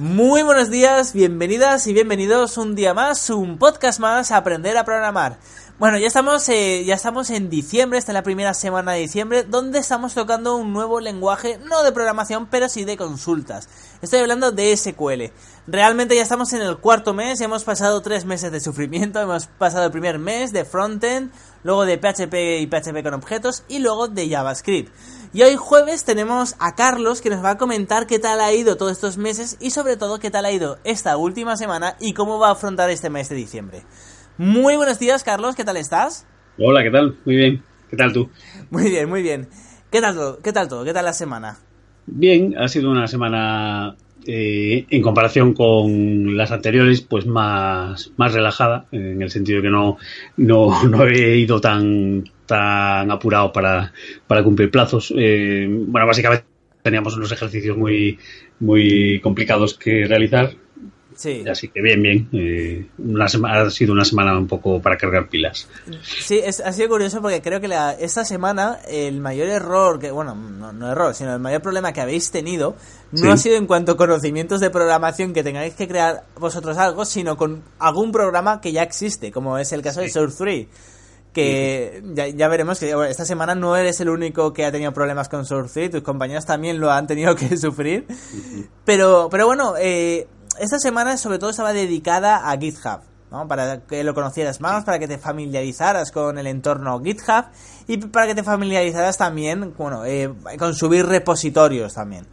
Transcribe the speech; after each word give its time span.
Muy 0.00 0.42
buenos 0.42 0.70
días, 0.70 1.12
bienvenidas 1.12 1.86
y 1.86 1.92
bienvenidos 1.92 2.56
un 2.56 2.74
día 2.74 2.94
más, 2.94 3.28
un 3.28 3.58
podcast 3.58 4.00
más, 4.00 4.30
Aprender 4.30 4.78
a 4.78 4.84
Programar. 4.86 5.36
Bueno, 5.78 5.98
ya 5.98 6.06
estamos, 6.06 6.48
eh, 6.48 6.84
ya 6.86 6.94
estamos 6.94 7.28
en 7.28 7.50
diciembre, 7.50 7.98
esta 7.98 8.12
es 8.12 8.14
la 8.14 8.22
primera 8.22 8.54
semana 8.54 8.92
de 8.92 9.00
diciembre, 9.00 9.42
donde 9.42 9.78
estamos 9.78 10.14
tocando 10.14 10.56
un 10.56 10.72
nuevo 10.72 11.00
lenguaje, 11.00 11.58
no 11.68 11.82
de 11.82 11.92
programación, 11.92 12.46
pero 12.46 12.70
sí 12.70 12.84
de 12.84 12.96
consultas. 12.96 13.68
Estoy 14.00 14.20
hablando 14.20 14.52
de 14.52 14.74
SQL. 14.74 15.34
Realmente 15.66 16.16
ya 16.16 16.22
estamos 16.22 16.54
en 16.54 16.62
el 16.62 16.78
cuarto 16.78 17.12
mes, 17.12 17.38
hemos 17.42 17.64
pasado 17.64 18.00
tres 18.00 18.24
meses 18.24 18.50
de 18.52 18.60
sufrimiento, 18.60 19.20
hemos 19.20 19.48
pasado 19.48 19.84
el 19.84 19.92
primer 19.92 20.18
mes 20.18 20.50
de 20.50 20.64
frontend, 20.64 21.30
luego 21.62 21.84
de 21.84 21.98
PHP 21.98 22.62
y 22.62 22.66
PHP 22.66 23.02
con 23.02 23.12
objetos 23.12 23.64
y 23.68 23.80
luego 23.80 24.08
de 24.08 24.30
JavaScript. 24.30 24.90
Y 25.32 25.42
hoy 25.42 25.54
jueves 25.54 26.04
tenemos 26.04 26.56
a 26.58 26.74
Carlos 26.74 27.20
que 27.20 27.30
nos 27.30 27.44
va 27.44 27.50
a 27.50 27.56
comentar 27.56 28.08
qué 28.08 28.18
tal 28.18 28.40
ha 28.40 28.52
ido 28.52 28.76
todos 28.76 28.90
estos 28.90 29.16
meses 29.16 29.56
y 29.60 29.70
sobre 29.70 29.96
todo 29.96 30.18
qué 30.18 30.28
tal 30.28 30.44
ha 30.44 30.50
ido 30.50 30.78
esta 30.82 31.16
última 31.16 31.56
semana 31.56 31.94
y 32.00 32.14
cómo 32.14 32.40
va 32.40 32.48
a 32.48 32.52
afrontar 32.52 32.90
este 32.90 33.10
mes 33.10 33.28
de 33.28 33.36
diciembre. 33.36 33.84
Muy 34.38 34.74
buenos 34.74 34.98
días 34.98 35.22
Carlos, 35.22 35.54
¿qué 35.54 35.64
tal 35.64 35.76
estás? 35.76 36.26
Hola, 36.58 36.82
¿qué 36.82 36.90
tal? 36.90 37.16
Muy 37.24 37.36
bien. 37.36 37.62
¿Qué 37.88 37.96
tal 37.96 38.12
tú? 38.12 38.28
Muy 38.70 38.90
bien, 38.90 39.08
muy 39.08 39.22
bien. 39.22 39.48
¿Qué 39.92 40.00
tal 40.00 40.16
todo? 40.16 40.40
¿Qué 40.42 40.52
tal 40.52 40.66
todo? 40.66 40.84
¿Qué 40.84 40.92
tal 40.92 41.04
la 41.04 41.12
semana? 41.12 41.58
Bien, 42.06 42.56
ha 42.58 42.66
sido 42.66 42.90
una 42.90 43.06
semana 43.06 43.94
eh, 44.26 44.86
en 44.90 45.02
comparación 45.02 45.54
con 45.54 46.36
las 46.36 46.50
anteriores, 46.50 47.00
pues 47.00 47.26
más, 47.26 48.12
más 48.16 48.32
relajada, 48.32 48.86
en 48.92 49.22
el 49.22 49.30
sentido 49.30 49.58
de 49.58 49.62
que 49.62 49.70
no, 49.70 49.96
no, 50.36 50.84
no 50.88 51.06
he 51.06 51.36
ido 51.36 51.60
tan, 51.60 52.24
tan 52.46 53.10
apurado 53.10 53.52
para, 53.52 53.92
para 54.26 54.42
cumplir 54.42 54.70
plazos. 54.70 55.12
Eh, 55.16 55.66
bueno, 55.68 56.06
básicamente 56.06 56.44
teníamos 56.82 57.16
unos 57.16 57.32
ejercicios 57.32 57.76
muy, 57.76 58.18
muy 58.58 59.20
complicados 59.20 59.74
que 59.74 60.06
realizar. 60.06 60.50
Sí. 61.20 61.44
Así 61.46 61.68
que 61.68 61.82
bien, 61.82 62.00
bien. 62.00 62.28
Eh, 62.32 62.86
una 62.96 63.26
ha 63.26 63.68
sido 63.70 63.92
una 63.92 64.06
semana 64.06 64.38
un 64.38 64.46
poco 64.46 64.80
para 64.80 64.96
cargar 64.96 65.28
pilas. 65.28 65.68
Sí, 66.02 66.40
es, 66.42 66.60
ha 66.60 66.72
sido 66.72 66.88
curioso 66.88 67.20
porque 67.20 67.42
creo 67.42 67.60
que 67.60 67.68
la, 67.68 67.92
esta 67.92 68.24
semana 68.24 68.78
el 68.88 69.20
mayor 69.20 69.48
error, 69.48 69.98
que 69.98 70.10
bueno, 70.10 70.34
no, 70.34 70.72
no, 70.72 70.90
error, 70.90 71.14
sino 71.14 71.34
el 71.34 71.38
mayor 71.40 71.60
problema 71.60 71.92
que 71.92 72.00
habéis 72.00 72.30
tenido 72.30 72.74
no 73.12 73.18
Sí. 73.18 73.28
ha 73.28 73.36
sido 73.36 73.56
en 73.56 73.66
cuanto 73.66 73.92
a 73.92 73.96
conocimientos 73.98 74.60
de 74.62 74.70
programación 74.70 75.34
que 75.34 75.42
tengáis 75.42 75.74
que 75.74 75.86
crear 75.86 76.24
vosotros 76.38 76.78
algo, 76.78 77.04
sino 77.04 77.36
con 77.36 77.62
algún 77.78 78.12
programa 78.12 78.62
que 78.62 78.72
ya 78.72 78.82
existe, 78.82 79.30
como 79.30 79.58
es 79.58 79.72
el 79.72 79.82
caso 79.82 80.00
de 80.00 80.08
Source 80.08 80.38
3. 80.38 80.66
Que 81.34 82.02
ya, 82.14 82.28
ya 82.28 82.48
veremos 82.48 82.80
que 82.80 82.94
bueno, 82.94 83.10
esta 83.10 83.26
semana 83.26 83.54
no 83.54 83.76
eres 83.76 84.00
el 84.00 84.08
único 84.08 84.54
que 84.54 84.64
ha 84.64 84.72
tenido 84.72 84.92
problemas 84.94 85.28
con 85.28 85.44
Source 85.44 85.74
3, 85.74 85.90
tus 85.90 86.02
compañeros 86.02 86.46
también 86.46 86.80
lo 86.80 86.90
han 86.90 87.06
tenido 87.06 87.34
que 87.36 87.58
sufrir. 87.58 88.06
Pero, 88.86 89.28
pero 89.30 89.44
bueno, 89.46 89.74
eh, 89.78 90.26
esta 90.58 90.78
semana 90.78 91.16
sobre 91.16 91.38
todo 91.38 91.50
estaba 91.50 91.72
dedicada 91.72 92.50
a 92.50 92.58
GitHub, 92.58 93.00
¿no? 93.30 93.46
Para 93.46 93.80
que 93.86 94.02
lo 94.04 94.14
conocieras 94.14 94.60
más, 94.60 94.84
para 94.84 94.98
que 94.98 95.06
te 95.08 95.18
familiarizaras 95.18 96.10
con 96.10 96.38
el 96.38 96.46
entorno 96.46 97.00
GitHub 97.02 97.44
y 97.86 97.96
para 97.98 98.26
que 98.26 98.34
te 98.34 98.42
familiarizaras 98.42 99.16
también, 99.18 99.72
bueno, 99.76 100.04
eh, 100.04 100.30
con 100.58 100.74
subir 100.74 101.06
repositorios 101.06 101.94
también. 101.94 102.24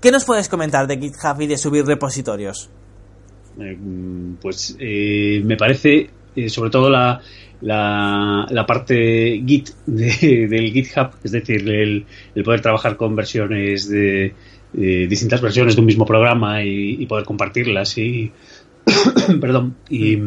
¿Qué 0.00 0.10
nos 0.12 0.24
puedes 0.24 0.48
comentar 0.48 0.86
de 0.86 0.98
GitHub 0.98 1.40
y 1.40 1.46
de 1.46 1.58
subir 1.58 1.84
repositorios? 1.84 2.70
Eh, 3.60 3.76
pues 4.40 4.76
eh, 4.78 5.42
me 5.44 5.56
parece, 5.56 6.10
eh, 6.36 6.48
sobre 6.48 6.70
todo 6.70 6.88
la, 6.88 7.20
la, 7.62 8.46
la 8.48 8.66
parte 8.66 9.42
Git 9.44 9.70
de- 9.86 10.46
del 10.48 10.70
GitHub, 10.72 11.10
es 11.24 11.32
decir, 11.32 11.68
el, 11.68 12.06
el 12.36 12.44
poder 12.44 12.60
trabajar 12.60 12.96
con 12.96 13.16
versiones 13.16 13.88
de 13.88 14.32
eh, 14.76 15.06
distintas 15.08 15.40
versiones 15.40 15.74
de 15.74 15.80
un 15.80 15.86
mismo 15.86 16.04
programa 16.04 16.62
y, 16.62 16.96
y 17.00 17.06
poder 17.06 17.24
compartirlas 17.24 17.96
y 17.98 18.30
perdón 19.40 19.76
y, 19.88 20.18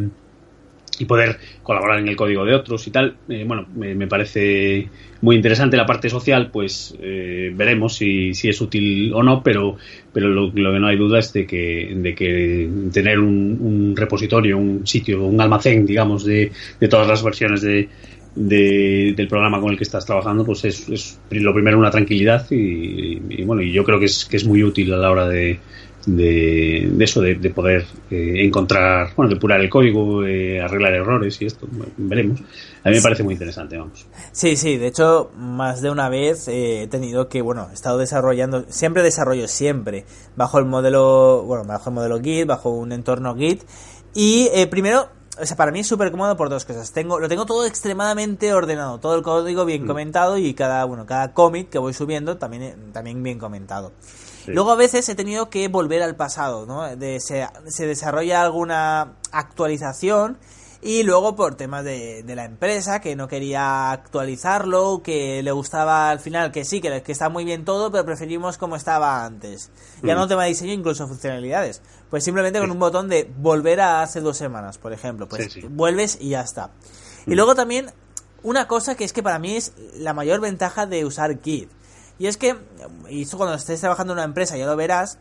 y 1.02 1.06
poder 1.06 1.40
colaborar 1.64 2.00
en 2.00 2.08
el 2.08 2.16
código 2.16 2.46
de 2.46 2.54
otros 2.54 2.86
y 2.88 2.92
tal. 2.92 3.16
Eh, 3.28 3.44
bueno, 3.48 3.68
me, 3.76 4.08
parece 4.08 4.88
muy 5.22 5.36
interesante 5.36 5.78
la 5.78 5.86
parte 5.86 6.10
social, 6.10 6.50
pues 6.52 6.96
eh, 7.02 7.52
veremos 7.56 7.96
si, 7.96 8.34
si 8.34 8.50
es 8.50 8.62
útil 8.62 9.12
o 9.14 9.24
no, 9.24 9.42
pero, 9.42 9.78
pero 10.14 10.30
lo, 10.30 10.52
lo 10.54 10.74
que 10.74 10.80
no 10.80 10.88
hay 10.88 10.98
duda 10.98 11.20
es 11.20 11.34
de 11.34 11.46
que, 11.46 11.94
de 11.96 12.14
que 12.16 12.70
tener 12.94 13.20
un, 13.20 13.58
un 13.60 13.96
repositorio, 13.96 14.58
un 14.58 14.86
sitio, 14.86 15.26
un 15.26 15.40
almacén, 15.42 15.86
digamos, 15.86 16.24
de, 16.24 16.52
de 16.80 16.88
todas 16.88 17.08
las 17.08 17.24
versiones 17.24 17.62
de, 17.62 17.90
de- 18.36 19.14
del 19.16 19.28
programa 19.28 19.60
con 19.60 19.72
el 19.72 19.78
que 19.78 19.84
estás 19.84 20.06
trabajando, 20.06 20.46
pues 20.46 20.64
es, 20.66 21.20
lo 21.30 21.54
primero 21.54 21.78
una 21.78 21.92
tranquilidad 21.92 22.46
y, 22.52 23.44
bueno, 23.44 23.62
y 23.62 23.72
yo 23.72 23.84
creo 23.84 24.00
que 24.00 24.06
es, 24.06 24.26
que 24.26 24.38
es 24.38 24.46
muy 24.46 24.64
útil 24.64 24.94
a 24.94 24.98
la 24.98 25.12
hora 25.12 25.28
de, 25.28 25.60
de, 26.06 26.92
eso, 27.04 27.22
de, 27.22 27.36
de 27.36 27.50
poder 27.52 27.86
eh, 28.10 28.36
encontrar, 28.38 29.10
bueno, 29.16 29.30
depurar 29.32 29.62
el 29.62 29.70
código, 29.70 30.22
arreglar 30.22 30.94
errores 30.94 31.42
y 31.42 31.46
esto, 31.46 31.68
veremos. 31.98 32.40
A 32.84 32.90
mí 32.90 32.96
me 32.96 33.02
parece 33.02 33.22
muy 33.24 33.34
interesante, 33.34 33.78
vamos. 33.78 34.08
Sí, 34.32 34.56
sí, 34.56 34.78
de 34.78 34.88
hecho, 34.88 35.30
más 35.38 35.82
de 35.84 35.92
una 35.92 36.10
vez 36.10 36.48
eh, 36.48 36.84
he 36.84 36.88
tenido 36.88 37.28
que, 37.30 37.42
bueno, 37.42 37.68
he 37.70 37.74
estado 37.76 37.98
desarrollando, 38.00 38.66
siempre 38.70 39.04
desarrollo, 39.04 39.48
siempre, 39.48 40.06
bajo 40.36 40.58
el 40.58 40.66
modelo, 40.66 41.44
bueno, 41.46 41.64
bajo 41.66 41.90
el 41.90 41.96
modelo 41.96 42.20
Git, 42.22 42.48
bajo 42.48 42.72
un 42.72 42.92
entorno 42.92 43.36
Git. 43.36 43.62
Y 44.16 44.50
eh, 44.54 44.66
primero, 44.68 45.10
o 45.42 45.46
sea, 45.46 45.58
para 45.58 45.72
mí 45.72 45.80
es 45.80 45.88
súper 45.88 46.12
cómodo 46.12 46.38
por 46.38 46.50
dos 46.50 46.66
cosas. 46.66 46.92
Tengo, 46.92 47.20
lo 47.20 47.28
tengo 47.28 47.46
todo 47.46 47.66
extremadamente 47.66 48.54
ordenado, 48.54 49.00
todo 49.00 49.16
el 49.16 49.24
código 49.24 49.66
bien 49.66 49.88
comentado 49.88 50.38
y 50.38 50.54
cada, 50.54 50.86
bueno, 50.86 51.06
cada 51.06 51.34
commit 51.34 51.70
que 51.70 51.80
voy 51.80 51.94
subiendo 51.94 52.38
también, 52.38 52.64
eh, 52.64 52.76
también 52.94 53.24
bien 53.24 53.40
comentado. 53.40 53.92
Sí. 54.46 54.52
Luego 54.52 54.72
a 54.72 54.76
veces 54.76 55.08
he 55.10 55.16
tenido 55.16 55.50
que 55.50 55.68
volver 55.68 56.04
al 56.04 56.16
pasado, 56.16 56.66
¿no? 56.66 56.96
De, 56.96 57.20
se, 57.20 57.48
se 57.68 57.88
desarrolla 57.88 58.42
alguna 58.42 59.14
actualización 59.32 60.38
y 60.84 61.04
luego 61.04 61.36
por 61.36 61.56
temas 61.56 61.84
de, 61.84 62.24
de 62.24 62.36
la 62.36 62.46
empresa 62.46 63.00
que 63.02 63.16
no 63.16 63.28
quería 63.28 63.92
actualizarlo, 63.92 65.02
que 65.04 65.44
le 65.44 65.52
gustaba 65.52 66.10
al 66.10 66.20
final 66.20 66.52
que 66.52 66.66
sí, 66.66 66.82
que, 66.82 67.04
que 67.04 67.12
está 67.12 67.30
muy 67.30 67.46
bien 67.46 67.66
todo, 67.66 67.92
pero 67.92 68.06
preferimos 68.06 68.58
como 68.58 68.76
estaba 68.76 69.24
antes. 69.26 69.70
Ya 70.04 70.16
Mm. 70.16 70.18
no 70.18 70.28
tema 70.28 70.44
de 70.44 70.50
diseño, 70.50 70.74
incluso 70.74 71.08
funcionalidades. 71.08 71.82
Pues 72.10 72.24
simplemente 72.24 72.60
con 72.60 72.72
un 72.72 72.80
botón 72.80 73.10
de 73.10 73.32
volver 73.38 73.82
a 73.82 74.02
hace 74.02 74.22
dos 74.22 74.38
semanas, 74.38 74.78
por 74.78 74.92
ejemplo. 74.94 75.28
Pues 75.28 75.52
Sí, 75.54 75.62
sí. 75.62 75.68
vuelves 75.70 76.18
y 76.20 76.30
ya 76.30 76.42
está. 76.42 76.72
Y 77.28 77.32
Mm. 77.32 77.34
luego 77.36 77.56
también 77.56 77.92
una 78.44 78.68
cosa 78.68 78.96
que 78.96 79.04
es 79.04 79.14
que 79.14 79.22
para 79.22 79.38
mí 79.40 79.56
es 79.56 79.74
la 79.96 80.14
mayor 80.14 80.40
ventaja 80.42 80.86
de 80.88 81.06
usar 81.06 81.40
Git. 81.42 81.70
Y 82.18 82.28
es 82.28 82.38
que, 82.38 82.56
y 83.10 83.22
esto 83.24 83.38
cuando 83.38 83.56
estés 83.56 83.80
trabajando 83.80 84.14
en 84.14 84.20
una 84.20 84.26
empresa 84.26 84.58
ya 84.58 84.66
lo 84.66 84.76
verás, 84.76 85.20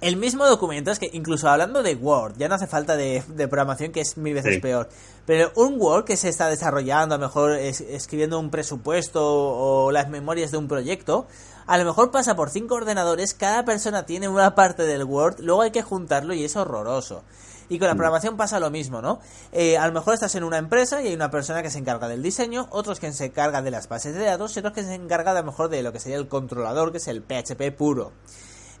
el 0.00 0.16
mismo 0.16 0.46
documento, 0.46 0.90
es 0.90 0.98
que 0.98 1.10
incluso 1.12 1.48
hablando 1.48 1.82
de 1.82 1.94
Word, 1.96 2.34
ya 2.38 2.48
no 2.48 2.54
hace 2.54 2.66
falta 2.66 2.96
de, 2.96 3.22
de 3.28 3.48
programación 3.48 3.90
que 3.92 4.00
es 4.00 4.16
mil 4.16 4.34
veces 4.34 4.54
Sí. 4.54 4.60
peor, 4.60 4.88
pero 5.26 5.50
un 5.56 5.76
Word 5.80 6.04
que 6.04 6.16
se 6.16 6.28
está 6.28 6.48
desarrollando, 6.48 7.14
a 7.14 7.18
lo 7.18 7.26
mejor 7.26 7.52
es- 7.52 7.80
escribiendo 7.80 8.38
un 8.38 8.50
presupuesto 8.50 9.20
o 9.24 9.90
las 9.90 10.08
memorias 10.08 10.50
de 10.50 10.58
un 10.58 10.68
proyecto, 10.68 11.26
a 11.66 11.76
lo 11.78 11.84
mejor 11.84 12.10
pasa 12.10 12.34
por 12.36 12.50
cinco 12.50 12.76
ordenadores, 12.76 13.34
cada 13.34 13.64
persona 13.64 14.06
tiene 14.06 14.28
una 14.28 14.54
parte 14.54 14.84
del 14.84 15.04
Word, 15.04 15.40
luego 15.40 15.62
hay 15.62 15.70
que 15.70 15.82
juntarlo 15.82 16.32
y 16.32 16.44
es 16.44 16.56
horroroso. 16.56 17.22
Y 17.70 17.78
con 17.78 17.88
la 17.88 17.94
programación 17.94 18.38
pasa 18.38 18.58
lo 18.60 18.70
mismo, 18.70 19.02
¿no? 19.02 19.18
Eh, 19.52 19.76
a 19.76 19.86
lo 19.86 19.92
mejor 19.92 20.14
estás 20.14 20.34
en 20.36 20.42
una 20.44 20.56
empresa 20.56 21.02
y 21.02 21.08
hay 21.08 21.14
una 21.14 21.30
persona 21.30 21.62
que 21.62 21.70
se 21.70 21.78
encarga 21.78 22.08
del 22.08 22.22
diseño, 22.22 22.66
otros 22.70 22.98
que 22.98 23.12
se 23.12 23.26
encarga 23.26 23.60
de 23.60 23.70
las 23.70 23.88
bases 23.90 24.14
de 24.14 24.24
datos 24.24 24.56
y 24.56 24.60
otros 24.60 24.72
que 24.72 24.84
se 24.84 24.94
encarga 24.94 25.32
a 25.32 25.34
lo 25.34 25.44
mejor 25.44 25.68
de 25.68 25.82
lo 25.82 25.92
que 25.92 26.00
sería 26.00 26.16
el 26.16 26.28
controlador, 26.28 26.92
que 26.92 26.96
es 26.96 27.08
el 27.08 27.20
PHP 27.22 27.70
puro. 27.76 28.12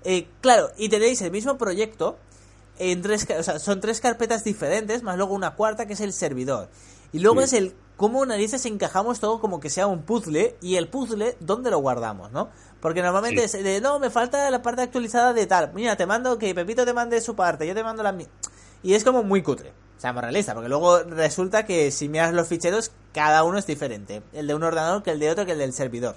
Eh, 0.04 0.28
claro, 0.40 0.70
y 0.76 0.88
tenéis 0.88 1.20
el 1.22 1.30
mismo 1.30 1.58
proyecto 1.58 2.16
en 2.78 3.02
tres, 3.02 3.26
o 3.36 3.42
sea, 3.42 3.58
son 3.58 3.80
tres 3.80 4.00
carpetas 4.00 4.44
diferentes, 4.44 5.02
más 5.02 5.16
luego 5.16 5.34
una 5.34 5.54
cuarta 5.54 5.86
que 5.86 5.94
es 5.94 6.00
el 6.00 6.12
servidor. 6.12 6.68
Y 7.12 7.18
luego 7.18 7.40
Sí. 7.40 7.44
es 7.46 7.52
el 7.54 7.74
cómo 7.96 8.24
narices 8.24 8.64
encajamos 8.66 9.18
todo 9.18 9.40
como 9.40 9.58
que 9.58 9.70
sea 9.70 9.86
un 9.88 10.02
puzzle 10.02 10.56
y 10.60 10.76
el 10.76 10.88
puzzle 10.88 11.36
dónde 11.40 11.70
lo 11.70 11.78
guardamos, 11.78 12.30
¿no? 12.30 12.48
Porque 12.80 13.02
normalmente 13.02 13.48
Sí. 13.48 13.56
es 13.58 13.64
de, 13.64 13.80
no, 13.80 13.98
me 13.98 14.10
falta 14.10 14.48
la 14.50 14.62
parte 14.62 14.82
actualizada 14.82 15.32
de 15.32 15.46
tal. 15.46 15.72
Mira, 15.74 15.96
te 15.96 16.06
mando 16.06 16.38
que 16.38 16.54
Pepito 16.54 16.84
te 16.84 16.92
mande 16.92 17.20
su 17.20 17.34
parte, 17.34 17.66
yo 17.66 17.74
te 17.74 17.82
mando 17.82 18.04
la 18.04 18.12
mía. 18.12 18.28
Y 18.84 18.94
es 18.94 19.02
como 19.02 19.24
muy 19.24 19.42
cutre. 19.42 19.72
Seamos 19.96 20.22
realistas, 20.22 20.54
porque 20.54 20.68
luego 20.68 21.00
resulta 21.02 21.66
que 21.66 21.90
si 21.90 22.08
miras 22.08 22.32
los 22.32 22.46
ficheros, 22.46 22.92
cada 23.12 23.42
uno 23.42 23.58
es 23.58 23.66
diferente. 23.66 24.22
El 24.32 24.46
de 24.46 24.54
un 24.54 24.62
ordenador 24.62 25.02
que 25.02 25.10
el 25.10 25.18
de 25.18 25.28
otro 25.30 25.44
que 25.44 25.52
el 25.52 25.58
del 25.58 25.72
servidor. 25.72 26.14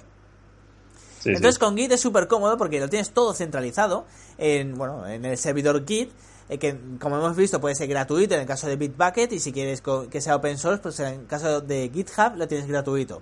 Entonces 1.25 1.59
con 1.59 1.77
Git 1.77 1.91
es 1.91 2.01
súper 2.01 2.27
cómodo 2.27 2.57
porque 2.57 2.79
lo 2.79 2.89
tienes 2.89 3.11
todo 3.11 3.33
centralizado 3.33 4.05
en, 4.37 4.75
bueno, 4.75 5.07
en 5.07 5.25
el 5.25 5.37
servidor 5.37 5.85
Git 5.85 6.11
eh, 6.51 6.57
que 6.57 6.77
como 6.99 7.15
hemos 7.15 7.37
visto 7.37 7.61
puede 7.61 7.75
ser 7.75 7.87
gratuito 7.87 8.35
en 8.35 8.41
el 8.41 8.45
caso 8.45 8.67
de 8.67 8.75
Bitbucket 8.75 9.31
y 9.31 9.39
si 9.39 9.53
quieres 9.53 9.81
que 9.81 10.19
sea 10.19 10.35
open 10.35 10.57
source, 10.57 10.81
pues 10.81 10.99
en 10.99 11.21
el 11.21 11.25
caso 11.25 11.61
de 11.61 11.89
GitHub 11.93 12.35
lo 12.35 12.45
tienes 12.45 12.67
gratuito. 12.67 13.21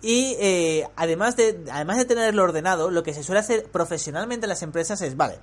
Y 0.00 0.36
eh, 0.38 0.88
además, 0.94 1.36
de, 1.36 1.64
además 1.72 1.98
de 1.98 2.04
tenerlo 2.04 2.44
ordenado, 2.44 2.90
lo 2.90 3.02
que 3.02 3.14
se 3.14 3.24
suele 3.24 3.40
hacer 3.40 3.64
profesionalmente 3.64 4.46
en 4.46 4.48
las 4.48 4.62
empresas 4.62 5.02
es, 5.02 5.16
vale, 5.16 5.40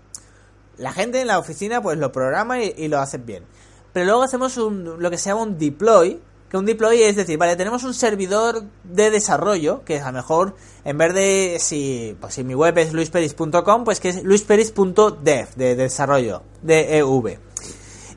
la 0.78 0.94
gente 0.94 1.20
en 1.20 1.28
la 1.28 1.40
oficina 1.40 1.82
pues 1.82 1.98
lo 1.98 2.14
programa 2.14 2.64
y, 2.64 2.88
lo 2.88 3.00
hace 3.00 3.18
bien. 3.18 3.44
Pero 3.92 4.06
luego 4.06 4.24
hacemos 4.24 4.56
un, 4.56 5.02
lo 5.02 5.10
que 5.10 5.18
se 5.18 5.30
llama 5.30 5.44
un 5.44 5.58
deploy, 5.58 6.22
que 6.50 6.58
un 6.58 6.66
deploy 6.66 7.04
es 7.04 7.16
decir, 7.16 7.38
vale, 7.38 7.56
tenemos 7.56 7.84
un 7.84 7.94
servidor 7.94 8.64
de 8.84 9.12
desarrollo, 9.12 9.84
que 9.86 10.00
a 10.00 10.08
lo 10.08 10.14
mejor 10.14 10.56
en 10.84 10.98
vez 10.98 11.14
de 11.14 11.58
si, 11.60 12.18
pues 12.20 12.34
si 12.34 12.44
mi 12.44 12.56
web 12.56 12.78
es 12.80 12.92
luisperis.com, 12.92 13.84
pues 13.84 14.00
que 14.00 14.10
es 14.10 14.24
luisperis.dev, 14.24 15.56
de 15.56 15.76
desarrollo, 15.76 16.42
de 16.64 16.98
EV. 16.98 17.40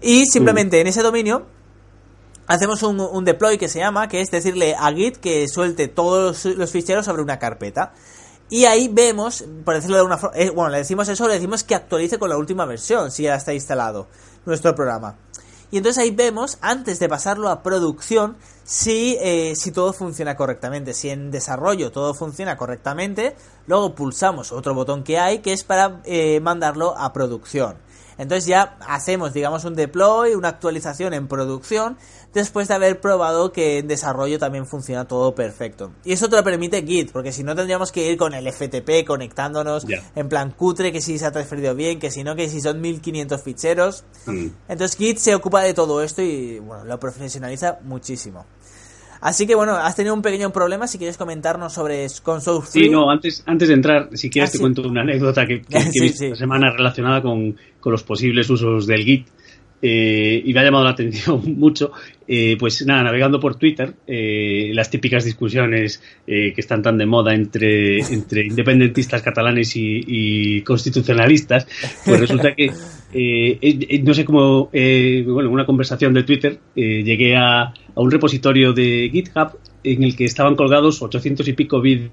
Y 0.00 0.26
simplemente 0.26 0.80
en 0.80 0.86
ese 0.86 1.02
dominio 1.02 1.46
hacemos 2.46 2.82
un, 2.82 3.24
deploy 3.24 3.58
que 3.58 3.68
se 3.68 3.80
llama, 3.80 4.08
que 4.08 4.20
es 4.20 4.30
decirle 4.30 4.74
a 4.78 4.92
Git 4.92 5.18
que 5.18 5.46
suelte 5.48 5.88
todos 5.88 6.44
los, 6.44 6.70
ficheros 6.70 7.04
sobre 7.04 7.22
una 7.22 7.38
carpeta. 7.38 7.92
Y 8.48 8.64
ahí 8.64 8.88
vemos, 8.88 9.44
por 9.64 9.74
decirlo 9.74 9.96
de 9.96 10.02
una 10.02 10.18
forma, 10.18 10.36
eh, 10.36 10.50
bueno, 10.50 10.70
le 10.70 10.78
decimos 10.78 11.08
eso, 11.08 11.26
le 11.26 11.34
decimos 11.34 11.64
que 11.64 11.74
actualice 11.74 12.18
con 12.18 12.28
la 12.28 12.36
última 12.36 12.66
versión, 12.66 13.10
si 13.10 13.22
ya 13.22 13.34
está 13.34 13.54
instalado 13.54 14.08
nuestro 14.44 14.74
programa. 14.74 15.16
Y 15.72 15.78
entonces 15.78 16.02
ahí 16.02 16.10
vemos, 16.10 16.58
antes 16.60 16.98
de 16.98 17.08
pasarlo 17.08 17.48
a 17.48 17.62
producción, 17.62 18.36
si, 18.62 19.16
eh, 19.22 19.54
si 19.56 19.72
todo 19.72 19.94
funciona 19.94 20.36
correctamente. 20.36 20.92
Si 20.92 21.08
en 21.08 21.30
desarrollo 21.30 21.90
todo 21.90 22.12
funciona 22.12 22.58
correctamente, 22.58 23.34
luego 23.66 23.94
pulsamos 23.94 24.52
otro 24.52 24.74
botón 24.74 25.02
que 25.02 25.18
hay, 25.18 25.38
que 25.38 25.54
es 25.54 25.64
para 25.64 26.02
eh, 26.04 26.40
mandarlo 26.40 26.94
a 26.96 27.14
producción. 27.14 27.76
Entonces 28.18 28.44
ya 28.44 28.76
hacemos, 28.86 29.32
digamos, 29.32 29.64
un 29.64 29.74
deploy, 29.74 30.34
una 30.34 30.48
actualización 30.48 31.14
en 31.14 31.26
producción, 31.26 31.96
después 32.34 32.68
de 32.68 32.74
haber 32.74 33.00
probado 33.00 33.52
que 33.52 33.78
en 33.78 33.88
desarrollo 33.88 34.38
también 34.38 34.66
funciona 34.66 35.06
todo 35.06 35.34
perfecto. 35.34 35.92
Y 36.04 36.12
eso 36.12 36.28
te 36.28 36.36
lo 36.36 36.44
permite 36.44 36.82
Git, 36.82 37.12
porque 37.12 37.32
si 37.32 37.42
no 37.42 37.54
tendríamos 37.54 37.92
que 37.92 38.10
ir 38.10 38.16
con 38.16 38.34
el 38.34 38.50
FTP 38.50 39.06
conectándonos 39.06 39.86
en 40.14 40.28
plan 40.28 40.50
cutre, 40.50 40.92
que 40.92 41.00
si 41.00 41.18
se 41.18 41.26
ha 41.26 41.32
transferido 41.32 41.74
bien, 41.74 41.98
que 41.98 42.10
si 42.10 42.24
no, 42.24 42.34
que 42.34 42.48
si 42.48 42.60
son 42.60 42.80
1500 42.80 43.42
ficheros. 43.42 44.04
Mm. 44.26 44.46
Entonces 44.68 44.96
Git 44.96 45.18
se 45.18 45.34
ocupa 45.34 45.62
de 45.62 45.74
todo 45.74 46.02
esto 46.02 46.22
y 46.22 46.58
bueno, 46.58 46.84
lo 46.84 46.98
profesionaliza 46.98 47.78
muchísimo. 47.84 48.46
Así 49.22 49.46
que 49.46 49.54
bueno, 49.54 49.76
has 49.76 49.94
tenido 49.94 50.14
un 50.14 50.20
pequeño 50.20 50.52
problema. 50.52 50.88
Si 50.88 50.98
quieres 50.98 51.16
comentarnos 51.16 51.72
sobre 51.72 52.08
con 52.24 52.40
Source 52.40 52.72
Sí, 52.72 52.88
no, 52.88 53.08
antes, 53.08 53.44
antes 53.46 53.68
de 53.68 53.74
entrar, 53.74 54.08
si 54.14 54.28
quieres 54.28 54.50
ah, 54.50 54.52
te 54.54 54.58
cuento 54.58 54.82
una 54.82 55.02
anécdota 55.02 55.46
que, 55.46 55.62
que, 55.62 55.78
he 55.94 56.00
visto 56.00 56.24
esta 56.24 56.36
semana 56.36 56.72
relacionada 56.72 57.22
con, 57.22 57.56
con, 57.78 57.92
los 57.92 58.02
posibles 58.02 58.50
usos 58.50 58.84
del 58.88 59.04
Git. 59.04 59.28
Eh, 59.84 60.40
y 60.44 60.54
me 60.54 60.60
ha 60.60 60.62
llamado 60.62 60.84
la 60.84 60.90
atención 60.90 61.42
mucho, 61.58 61.90
eh, 62.28 62.56
pues 62.56 62.86
nada, 62.86 63.02
navegando 63.02 63.40
por 63.40 63.56
Twitter, 63.56 63.92
eh, 64.06 64.70
las 64.72 64.88
típicas 64.88 65.24
discusiones 65.24 66.00
que 66.24 66.54
están 66.56 66.82
tan 66.82 66.96
de 66.96 67.04
moda 67.04 67.34
entre, 67.34 67.98
entre 68.12 68.46
independentistas 68.46 69.22
catalanes 69.22 69.72
y, 69.74 70.62
constitucionalistas, 70.62 71.66
pues 72.04 72.20
resulta 72.20 72.54
que, 72.54 72.70
no 74.04 74.14
sé 74.14 74.24
cómo, 74.24 74.70
bueno, 74.70 75.40
en 75.40 75.46
una 75.48 75.66
conversación 75.66 76.14
de 76.14 76.22
Twitter 76.22 76.60
llegué 76.76 77.34
a, 77.34 77.62
a, 77.62 77.74
un 77.96 78.10
repositorio 78.10 78.72
de 78.72 79.10
GitHub 79.12 79.58
en 79.82 80.04
el 80.04 80.14
que 80.14 80.24
estaban 80.24 80.54
colgados 80.54 81.02
800 81.02 81.48
y 81.48 81.52
pico 81.54 81.80
vídeos 81.80 82.12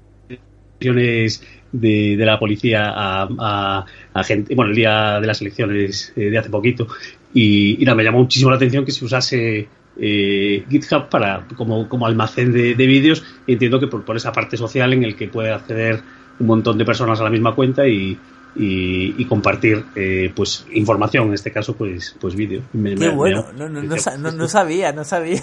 de, 0.80 2.16
la 2.18 2.38
policía 2.38 2.82
a, 2.92 3.84
gente, 4.24 4.54
bueno, 4.56 4.70
el 4.70 4.76
día 4.76 5.20
de 5.20 5.26
las 5.26 5.40
elecciones 5.40 6.12
de 6.16 6.36
hace 6.36 6.50
poquito, 6.50 6.88
y, 7.32 7.78
nada, 7.80 7.96
me 7.96 8.04
llamó 8.04 8.18
muchísimo 8.18 8.50
la 8.50 8.56
atención 8.56 8.84
que 8.84 8.92
se 8.92 9.04
usase 9.04 9.68
eh, 9.98 10.64
GitHub 10.68 11.08
para 11.08 11.46
como, 11.56 11.88
como 11.88 12.06
almacén 12.06 12.52
de, 12.52 12.74
vídeos. 12.74 13.22
entiendo 13.46 13.78
que 13.78 13.86
por, 13.86 14.04
por, 14.04 14.16
esa 14.16 14.32
parte 14.32 14.56
social 14.56 14.92
en 14.92 15.04
el 15.04 15.16
que 15.16 15.28
puede 15.28 15.52
acceder 15.52 16.00
un 16.38 16.46
montón 16.46 16.78
de 16.78 16.84
personas 16.84 17.20
a 17.20 17.24
la 17.24 17.30
misma 17.30 17.54
cuenta 17.54 17.86
y, 17.86 18.18
y, 18.54 19.24
compartir 19.26 19.84
eh, 19.94 20.32
pues 20.34 20.66
información 20.72 21.28
en 21.28 21.34
este 21.34 21.52
caso 21.52 21.76
pues 21.76 22.16
pues 22.20 22.34
vídeo. 22.34 22.62
Qué 22.72 23.08
bueno. 23.10 23.46
no, 23.56 23.68
no, 23.68 23.82
no, 23.82 24.48
sabía 24.48 24.92
no 24.92 25.04
sabía. 25.04 25.42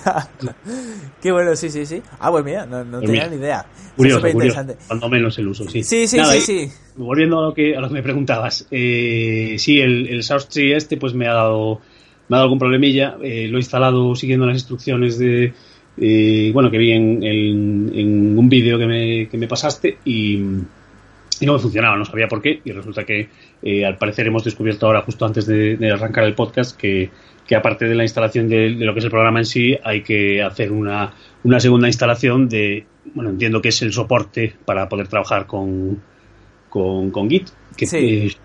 Qué 1.21 1.31
bueno 1.31 1.55
sí 1.55 1.69
sí 1.69 1.85
sí. 1.85 2.01
Ah 2.19 2.31
pues 2.31 2.43
mira 2.43 2.65
no, 2.65 2.83
pues 2.83 3.05
tenía 3.05 3.27
ni 3.27 3.37
idea. 3.37 3.65
Curioso, 3.95 4.29
curioso 4.31 4.65
cuando 4.87 5.09
menos 5.09 5.37
el 5.39 5.47
uso 5.47 5.67
sí. 5.69 5.83
Sí 5.83 6.07
sí 6.07 6.19
sí, 6.23 6.41
sí, 6.41 6.71
volviendo 6.95 7.39
a 7.39 7.43
lo 7.43 7.53
que 7.53 7.75
a 7.75 7.79
lo 7.79 7.87
que 7.87 7.93
me 7.93 8.03
preguntabas 8.03 8.67
eh, 8.71 9.55
sí 9.57 9.79
el, 9.79 10.07
el 10.07 10.23
source 10.23 10.47
tree 10.49 10.75
este 10.75 10.97
pues 10.97 11.13
me 11.13 11.27
ha 11.27 11.33
dado 11.33 11.81
me 12.27 12.35
ha 12.35 12.37
dado 12.39 12.43
algún 12.43 12.59
problemilla. 12.59 13.17
Eh, 13.23 13.47
lo 13.47 13.57
he 13.57 13.61
instalado 13.61 14.15
siguiendo 14.15 14.45
las 14.45 14.55
instrucciones 14.55 15.17
de 15.17 15.53
eh, 15.97 16.51
bueno 16.53 16.69
que 16.69 16.77
vi 16.77 16.91
en, 16.91 17.23
en 17.23 18.37
un 18.37 18.49
vídeo 18.49 18.77
que 18.77 18.85
me, 18.85 19.29
que 19.29 19.37
me 19.37 19.47
pasaste 19.47 19.97
y 20.03 20.43
y 21.41 21.45
no 21.45 21.53
me 21.53 21.59
funcionaba, 21.59 21.97
no 21.97 22.05
sabía 22.05 22.27
por 22.27 22.41
qué, 22.41 22.61
y 22.63 22.71
resulta 22.71 23.03
que 23.03 23.29
eh, 23.61 23.85
al 23.85 23.97
parecer 23.97 24.27
hemos 24.27 24.43
descubierto 24.43 24.85
ahora, 24.85 25.01
justo 25.01 25.25
antes 25.25 25.45
de, 25.45 25.77
arrancar 25.91 26.23
el 26.23 26.33
podcast, 26.33 26.77
que, 26.77 27.09
aparte 27.55 27.85
de 27.85 27.95
la 27.95 28.03
instalación 28.03 28.47
de, 28.49 28.69
lo 28.69 28.93
que 28.93 28.99
es 28.99 29.05
el 29.05 29.11
programa 29.11 29.39
en 29.39 29.45
sí, 29.45 29.77
hay 29.83 30.01
que 30.01 30.41
hacer 30.41 30.71
una, 30.71 31.13
una 31.43 31.59
segunda 31.59 31.87
instalación 31.87 32.49
de, 32.49 32.85
bueno, 33.13 33.29
entiendo 33.29 33.61
que 33.61 33.69
es 33.69 33.81
el 33.81 33.93
soporte 33.93 34.53
para 34.65 34.89
poder 34.89 35.07
trabajar 35.07 35.47
con, 35.47 36.01
con, 36.69 37.11
con 37.11 37.29
Git, 37.29 37.49
que 37.75 37.85
sí. 37.85 38.35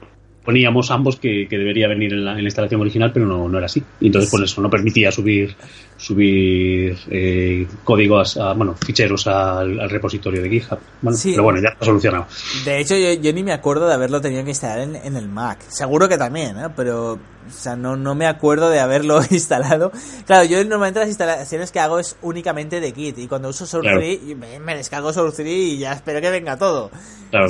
poníamos 0.44 0.90
ambos 0.90 1.16
que, 1.16 1.46
debería 1.50 1.88
venir 1.88 2.12
en 2.12 2.24
la, 2.24 2.40
instalación 2.40 2.80
original, 2.80 3.12
pero 3.12 3.26
no, 3.26 3.48
no, 3.48 3.58
era 3.58 3.66
así. 3.66 3.82
Y 4.00 4.06
entonces, 4.06 4.30
pues 4.30 4.44
eso 4.44 4.60
no 4.60 4.70
permitía 4.70 5.10
subir 5.10 5.54
subir 5.96 6.98
eh, 7.10 7.66
códigos, 7.84 8.36
a, 8.36 8.52
bueno, 8.54 8.74
ficheros 8.74 9.26
al, 9.26 9.88
repositorio 9.88 10.42
de 10.42 10.48
GitHub. 10.48 10.78
Pero 11.22 11.42
bueno, 11.42 11.60
ya 11.60 11.70
está 11.70 11.84
solucionado. 11.84 12.26
De 12.64 12.80
hecho, 12.80 12.96
yo, 12.96 13.32
ni 13.32 13.42
me 13.42 13.52
acuerdo 13.52 13.86
de 13.86 13.94
haberlo 13.94 14.20
tenido 14.20 14.42
que 14.44 14.50
instalar 14.50 14.80
en, 14.80 15.16
el 15.16 15.28
Mac. 15.28 15.60
Seguro 15.68 16.08
que 16.08 16.18
también, 16.18 16.58
¿eh? 16.58 16.68
pero 16.74 17.12
o 17.12 17.50
sea, 17.50 17.76
no, 17.76 17.96
no 17.96 18.14
me 18.14 18.26
acuerdo 18.26 18.70
de 18.70 18.80
haberlo 18.80 19.20
instalado. 19.30 19.92
Claro, 20.26 20.44
yo 20.44 20.58
normalmente 20.64 21.00
las 21.00 21.08
instalaciones 21.08 21.70
que 21.70 21.80
hago 21.80 21.98
es 21.98 22.16
únicamente 22.22 22.80
de 22.80 22.92
Git. 22.92 23.18
Y 23.18 23.28
cuando 23.28 23.48
uso 23.48 23.66
Source 23.66 23.90
3, 23.90 24.60
me, 24.60 24.76
descargo 24.76 25.12
Source 25.12 25.42
3 25.42 25.48
y 25.48 25.78
ya 25.78 25.92
espero 25.92 26.20
que 26.20 26.30
venga 26.30 26.56
todo. 26.56 26.90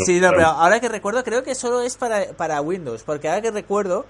sí, 0.04 0.20
no, 0.20 0.30
pero 0.30 0.46
ahora 0.46 0.80
que 0.80 0.88
recuerdo, 0.88 1.22
creo 1.24 1.42
que 1.42 1.54
solo 1.54 1.82
es 1.82 1.96
para, 1.96 2.32
para 2.36 2.60
Windows. 2.60 3.02
Porque 3.02 3.28
ahora 3.28 3.42
que 3.42 3.50
recuerdo, 3.50 4.06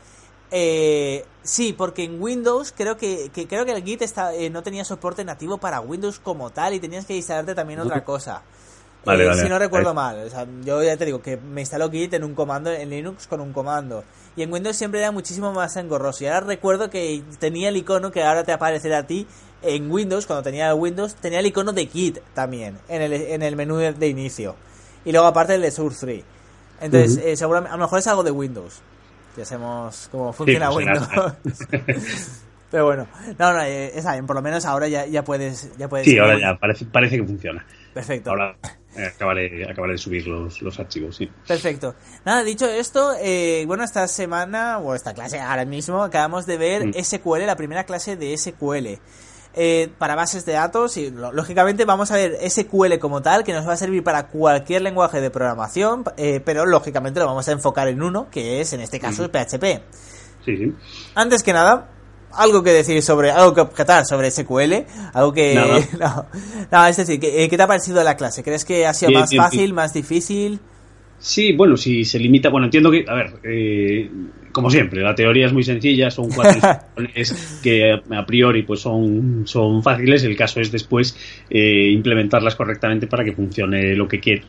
eh, 0.55 1.25
sí, 1.43 1.73
porque 1.73 2.05
en 2.05 2.21
Windows 2.21 2.75
creo 2.77 2.99
que, 2.99 3.31
creo 3.49 3.65
que 3.65 3.73
el 3.73 3.83
Git 3.83 4.03
está, 4.03 4.35
eh, 4.35 4.51
no 4.51 4.63
tenía 4.63 4.85
soporte 4.85 5.25
nativo 5.25 5.57
para 5.57 5.81
Windows 5.81 6.19
como 6.19 6.51
tal 6.51 6.75
y 6.75 6.81
tenías 6.81 7.07
que 7.07 7.17
instalarte 7.17 7.55
también 7.55 7.81
otra 7.81 8.05
cosa. 8.05 8.43
Vale, 9.03 9.31
eh, 9.31 9.35
Si 9.35 9.49
no 9.49 9.59
recuerdo 9.59 9.95
mal, 9.95 10.27
o 10.27 10.31
sea, 10.31 10.47
yo 10.63 10.83
ya 10.83 10.97
te 10.99 11.07
digo 11.07 11.23
que 11.23 11.39
me 11.39 11.63
instaló 11.63 11.91
Git 11.91 12.13
en 12.13 12.23
un 12.23 12.35
comando 12.35 12.71
en 12.71 12.91
Linux 12.91 13.27
con 13.27 13.41
un 13.41 13.55
comando 13.55 14.05
y 14.37 14.43
en 14.43 14.53
Windows 14.53 14.77
siempre 14.77 15.01
era 15.01 15.11
muchísimo 15.11 15.55
más 15.55 15.75
engorroso. 15.77 16.23
Y 16.23 16.27
ahora 16.27 16.41
recuerdo 16.41 16.91
que 16.91 17.23
tenía 17.39 17.71
el 17.71 17.77
icono 17.79 18.13
que 18.13 18.23
ahora 18.23 18.45
te 18.45 18.53
aparecerá 18.53 18.99
a 18.99 19.07
ti 19.07 19.27
en 19.63 19.91
Windows, 19.91 20.27
cuando 20.27 20.43
tenía 20.43 20.75
Windows, 20.75 21.15
tenía 21.15 21.41
el 21.41 21.47
icono 21.47 21.73
de 21.73 21.87
Git 21.87 22.19
también 22.35 22.79
en 22.89 23.01
el, 23.01 23.13
en 23.15 23.43
el 23.43 23.57
menú 23.57 23.77
de, 23.77 24.07
inicio. 24.07 24.55
Y 25.07 25.13
luego 25.13 25.27
aparte 25.27 25.55
el 25.55 25.63
de 25.63 25.71
Source 25.71 26.05
3. 26.05 26.25
Entonces, 26.83 27.39
seguramente, 27.39 27.73
a 27.73 27.79
lo 27.79 27.85
mejor 27.85 28.01
es 28.01 28.07
algo 28.07 28.23
de 28.23 28.33
Windows. 28.33 28.83
Ya 29.37 29.45
sabemos 29.45 30.09
cómo 30.11 30.33
funciona 30.33 30.71
pues 30.71 30.87
Windows. 30.87 31.09
Pero 32.73 32.87
bueno, 32.87 33.07
no, 33.39 33.53
no, 33.53 33.61
eh, 33.61 33.93
está 33.95 34.13
bien, 34.13 34.27
por 34.27 34.35
lo 34.35 34.41
menos 34.41 34.65
ahora 34.65 34.89
ya, 34.89 35.05
ya 35.05 35.23
puedes, 35.23 35.77
ya 35.77 35.91
puedes. 35.91 36.07
Sí, 36.07 36.19
ahora 36.19 36.39
ya 36.41 36.57
parece, 36.59 36.87
parece 36.87 37.19
que 37.19 37.25
funciona. 37.25 37.67
Perfecto. 37.93 38.31
Ahora 38.31 38.57
eh, 38.97 39.07
acabaré, 39.15 39.71
acabaré 39.71 39.93
de 39.93 39.99
subir 39.99 40.27
los, 40.27 40.63
los, 40.63 40.81
archivos, 40.81 41.17
sí. 41.17 41.31
Perfecto. 41.47 41.95
Nada, 42.25 42.43
dicho 42.43 42.67
esto, 42.67 43.13
eh, 43.21 43.65
bueno, 43.67 43.85
esta 43.85 44.09
semana, 44.09 44.79
o 44.79 44.95
esta 44.95 45.13
clase 45.13 45.39
ahora 45.39 45.67
mismo, 45.67 46.03
acabamos 46.03 46.47
de 46.47 46.57
ver 46.57 46.87
mm. 46.87 46.95
SQL, 46.95 47.45
la 47.45 47.57
primera 47.57 47.85
clase 47.85 48.17
de 48.17 48.37
SQL. 48.39 48.99
Eh, 49.55 49.91
para 49.99 50.15
bases 50.15 50.47
de 50.47 50.53
datos 50.53 50.97
y 50.97 51.11
lógicamente 51.11 51.85
vamos 51.85 52.11
a 52.11 52.17
ver 52.17 52.39
SQL 52.49 52.99
como 52.99 53.21
tal 53.21 53.45
que 53.45 53.53
nos 53.53 53.69
va 53.69 53.75
a 53.75 53.77
servir 53.77 54.03
para 54.03 54.29
cualquier 54.29 54.81
lenguaje 54.81 55.21
de 55.21 55.31
programación 55.31 56.05
eh, 56.17 56.41
pero 56.43 56.65
lógicamente 56.65 57.21
lo 57.21 57.27
vamos 57.27 57.47
a 57.49 57.53
enfocar 57.53 57.87
en 57.89 58.03
uno 58.03 58.31
que 58.31 58.63
es 58.63 58.73
en 58.73 58.81
este 58.81 58.99
caso 58.99 59.23
el 59.23 59.31
PHP 59.31 59.83
sí, 60.43 60.73
antes 61.15 61.43
que 61.43 61.53
nada 61.53 61.91
algo 62.33 62.63
que 62.63 62.71
decir 62.71 63.03
sobre 63.03 63.31
algo 63.31 63.53
que 63.53 63.61
objetar 63.61 64.07
sobre 64.07 64.31
SQL 64.31 64.87
algo 65.13 65.35
que 65.35 65.55
no, 66.73 66.87
es 66.87 66.97
decir 66.97 67.21
¿qué, 67.21 67.47
te 67.47 67.63
ha 67.63 67.67
parecido 67.67 68.03
la 68.03 68.17
clase 68.17 68.43
crees 68.43 68.65
que 68.65 68.87
ha 68.87 68.95
sido 68.95 69.13
más 69.13 69.37
fácil 69.37 69.75
más 69.75 69.93
difícil 69.93 70.61
Sí, 71.23 71.53
bueno, 71.53 71.77
si 71.77 72.05
se 72.05 72.19
limita, 72.19 72.49
bueno, 72.49 72.65
entiendo 72.65 72.91
que, 72.91 73.05
a 73.07 73.15
ver, 73.15 73.35
eh, 73.45 74.11
como 74.53 74.71
siempre, 74.71 75.03
la 75.03 75.15
teoría 75.15 75.47
es 75.47 75.53
muy 75.53 75.63
sencilla, 75.63 76.11
son 76.11 76.29
cuatro 76.31 76.53
instrucciones 77.15 77.61
que 77.63 77.93
a 77.93 78.27
priori 78.27 78.63
pues 78.63 78.81
son, 78.81 79.43
son 79.47 79.83
fáciles, 79.83 80.25
el 80.25 80.37
caso 80.37 80.61
es 80.61 80.71
después 80.71 81.17
eh, 81.51 81.91
implementarlas 81.91 82.55
correctamente 82.55 83.07
para 83.07 83.25
que 83.25 83.33
funcione 83.33 83.95
lo 83.95 84.07
que 84.07 84.21
quiere 84.21 84.43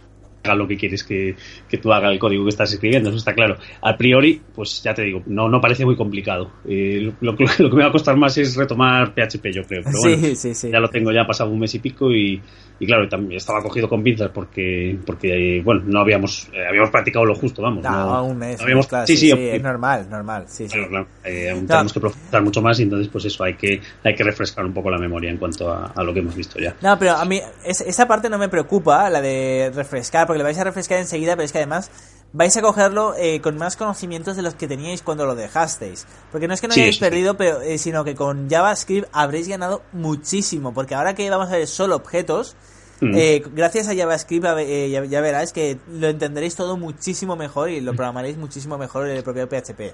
haga 0.44 0.56
lo 0.56 0.68
que 0.68 0.76
quieres 0.78 1.04
que, 1.04 1.36
que, 1.70 1.78
tú 1.78 1.92
haga 1.94 2.12
el 2.12 2.20
código 2.20 2.44
que 2.44 2.50
estás 2.50 2.72
escribiendo, 2.74 3.10
eso 3.10 3.18
está 3.18 3.34
claro. 3.34 3.56
A 3.82 3.96
priori, 3.98 4.42
pues 4.54 4.82
ya 4.84 4.94
te 4.94 5.02
digo, 5.04 5.22
no, 5.26 5.48
no 5.48 5.62
parece 5.62 5.86
muy 5.86 5.96
complicado. 5.96 6.52
Eh, 6.68 7.00
lo, 7.22 7.32
lo, 7.32 7.36
que 7.38 7.46
me 7.76 7.84
va 7.84 7.88
a 7.90 7.92
costar 7.92 8.18
más 8.18 8.38
es 8.38 8.56
retomar 8.56 9.14
PHP, 9.14 9.46
yo 9.54 9.64
creo. 9.64 9.84
Pero 9.84 9.98
bueno, 10.02 10.18
sí, 10.28 10.36
sí, 10.36 10.54
sí. 10.54 10.70
ya 10.72 10.80
lo 10.80 10.90
tengo 10.90 11.12
ya 11.12 11.26
pasado 11.26 11.50
un 11.50 11.60
mes 11.60 11.74
y 11.76 11.80
pico 11.80 12.12
y, 12.12 12.42
y 12.80 12.86
claro, 12.86 13.08
también 13.08 13.38
estaba 13.38 13.62
cogido 13.62 13.88
con 13.88 14.04
pinzas 14.04 14.32
porque, 14.34 14.98
porque 15.06 15.62
bueno, 15.64 15.82
no 15.86 16.02
habíamos, 16.02 16.50
eh, 16.54 16.66
habíamos 16.68 16.90
practicado 16.90 17.24
lo 17.26 17.36
justo, 17.36 17.62
vamos. 17.62 17.84
No, 17.84 17.92
no 17.92 18.26
un 18.26 18.38
mes. 18.38 18.58
no 18.60 18.64
habíamos, 18.66 18.88
claro, 18.88 19.08
sí, 19.08 19.16
sí, 19.16 19.32
es 19.32 19.62
normal, 19.62 20.10
normal. 20.10 20.44
Sí, 20.48 20.68
sí. 20.68 20.74
Claro, 20.74 20.90
claro. 20.90 21.08
Eh, 21.24 21.50
aún 21.52 21.62
No. 21.62 21.68
tenemos 21.68 21.94
que 21.94 22.00
profundizar 22.02 22.44
mucho 22.44 22.62
más 22.62 22.80
y 22.80 22.84
entonces, 22.84 23.08
pues 23.08 23.24
eso, 23.26 23.44
hay 23.46 23.54
que, 23.54 23.80
hay 24.04 24.14
que 24.14 24.24
refrescar 24.24 24.66
un 24.66 24.74
poco 24.74 24.90
la 24.92 24.98
memoria 24.98 25.30
en 25.32 25.38
cuanto 25.38 25.72
a, 25.72 25.94
a 25.96 26.04
lo 26.04 26.14
que 26.14 26.20
hemos 26.20 26.36
visto 26.36 26.60
ya. 26.60 26.76
No, 26.82 27.00
pero 27.00 27.14
a 27.14 27.24
mí 27.24 27.40
es- 27.66 27.80
esa 27.82 28.06
parte 28.08 28.30
no 28.30 28.38
me 28.38 28.50
preocupa, 28.50 29.10
la 29.10 29.22
de 29.22 29.72
refrescar, 29.74 30.28
porque 30.34 30.40
lo 30.40 30.46
vais 30.46 30.58
a 30.58 30.63
refrescar 30.63 30.98
enseguida, 30.98 31.34
pero 31.36 31.46
es 31.46 31.52
que 31.52 31.60
además 31.60 31.92
vais 32.34 32.58
a 32.58 32.62
cogerlo 32.63 33.13
eh, 33.16 33.40
con 33.42 33.56
más 33.58 33.78
conocimientos 33.78 34.36
de 34.36 34.42
los 34.42 34.56
que 34.56 34.68
teníais 34.68 35.04
cuando 35.04 35.28
lo 35.28 35.36
dejasteis. 35.36 36.08
Porque 36.32 36.48
no 36.48 36.56
es 36.56 36.62
que 36.62 36.68
no 36.68 36.74
Sí, 36.74 36.82
hayáis 36.82 36.96
sí. 36.96 37.00
perdido, 37.02 37.38
pero, 37.38 37.62
eh, 37.62 37.78
sino 37.78 38.04
que 38.04 38.16
con 38.16 38.50
JavaScript 38.50 39.08
habréis 39.13 39.48
ganado 39.48 39.84
muchísimo, 39.92 40.74
porque 40.74 40.96
ahora 40.96 41.13
que 41.13 41.30
vamos 41.30 41.50
a 41.50 41.58
ver 41.58 41.68
solo 41.68 41.96
objetos, 41.96 42.56
Mm. 43.02 43.13
eh, 43.16 43.44
gracias 43.54 43.88
a 43.90 43.96
JavaScript 43.96 44.46
eh, 44.60 44.90
ya, 44.90 45.04
ya 45.06 45.20
verás 45.22 45.52
que 45.52 45.78
lo 45.92 46.08
entenderéis 46.08 46.56
todo 46.56 46.78
muchísimo 46.78 47.36
mejor 47.36 47.70
y 47.70 47.82
lo 47.82 47.94
programaréis 47.94 48.38
muchísimo 48.38 48.78
mejor 48.78 49.08
en 49.10 49.18
el 49.18 49.24
propio 49.24 49.48
PHP. 49.50 49.94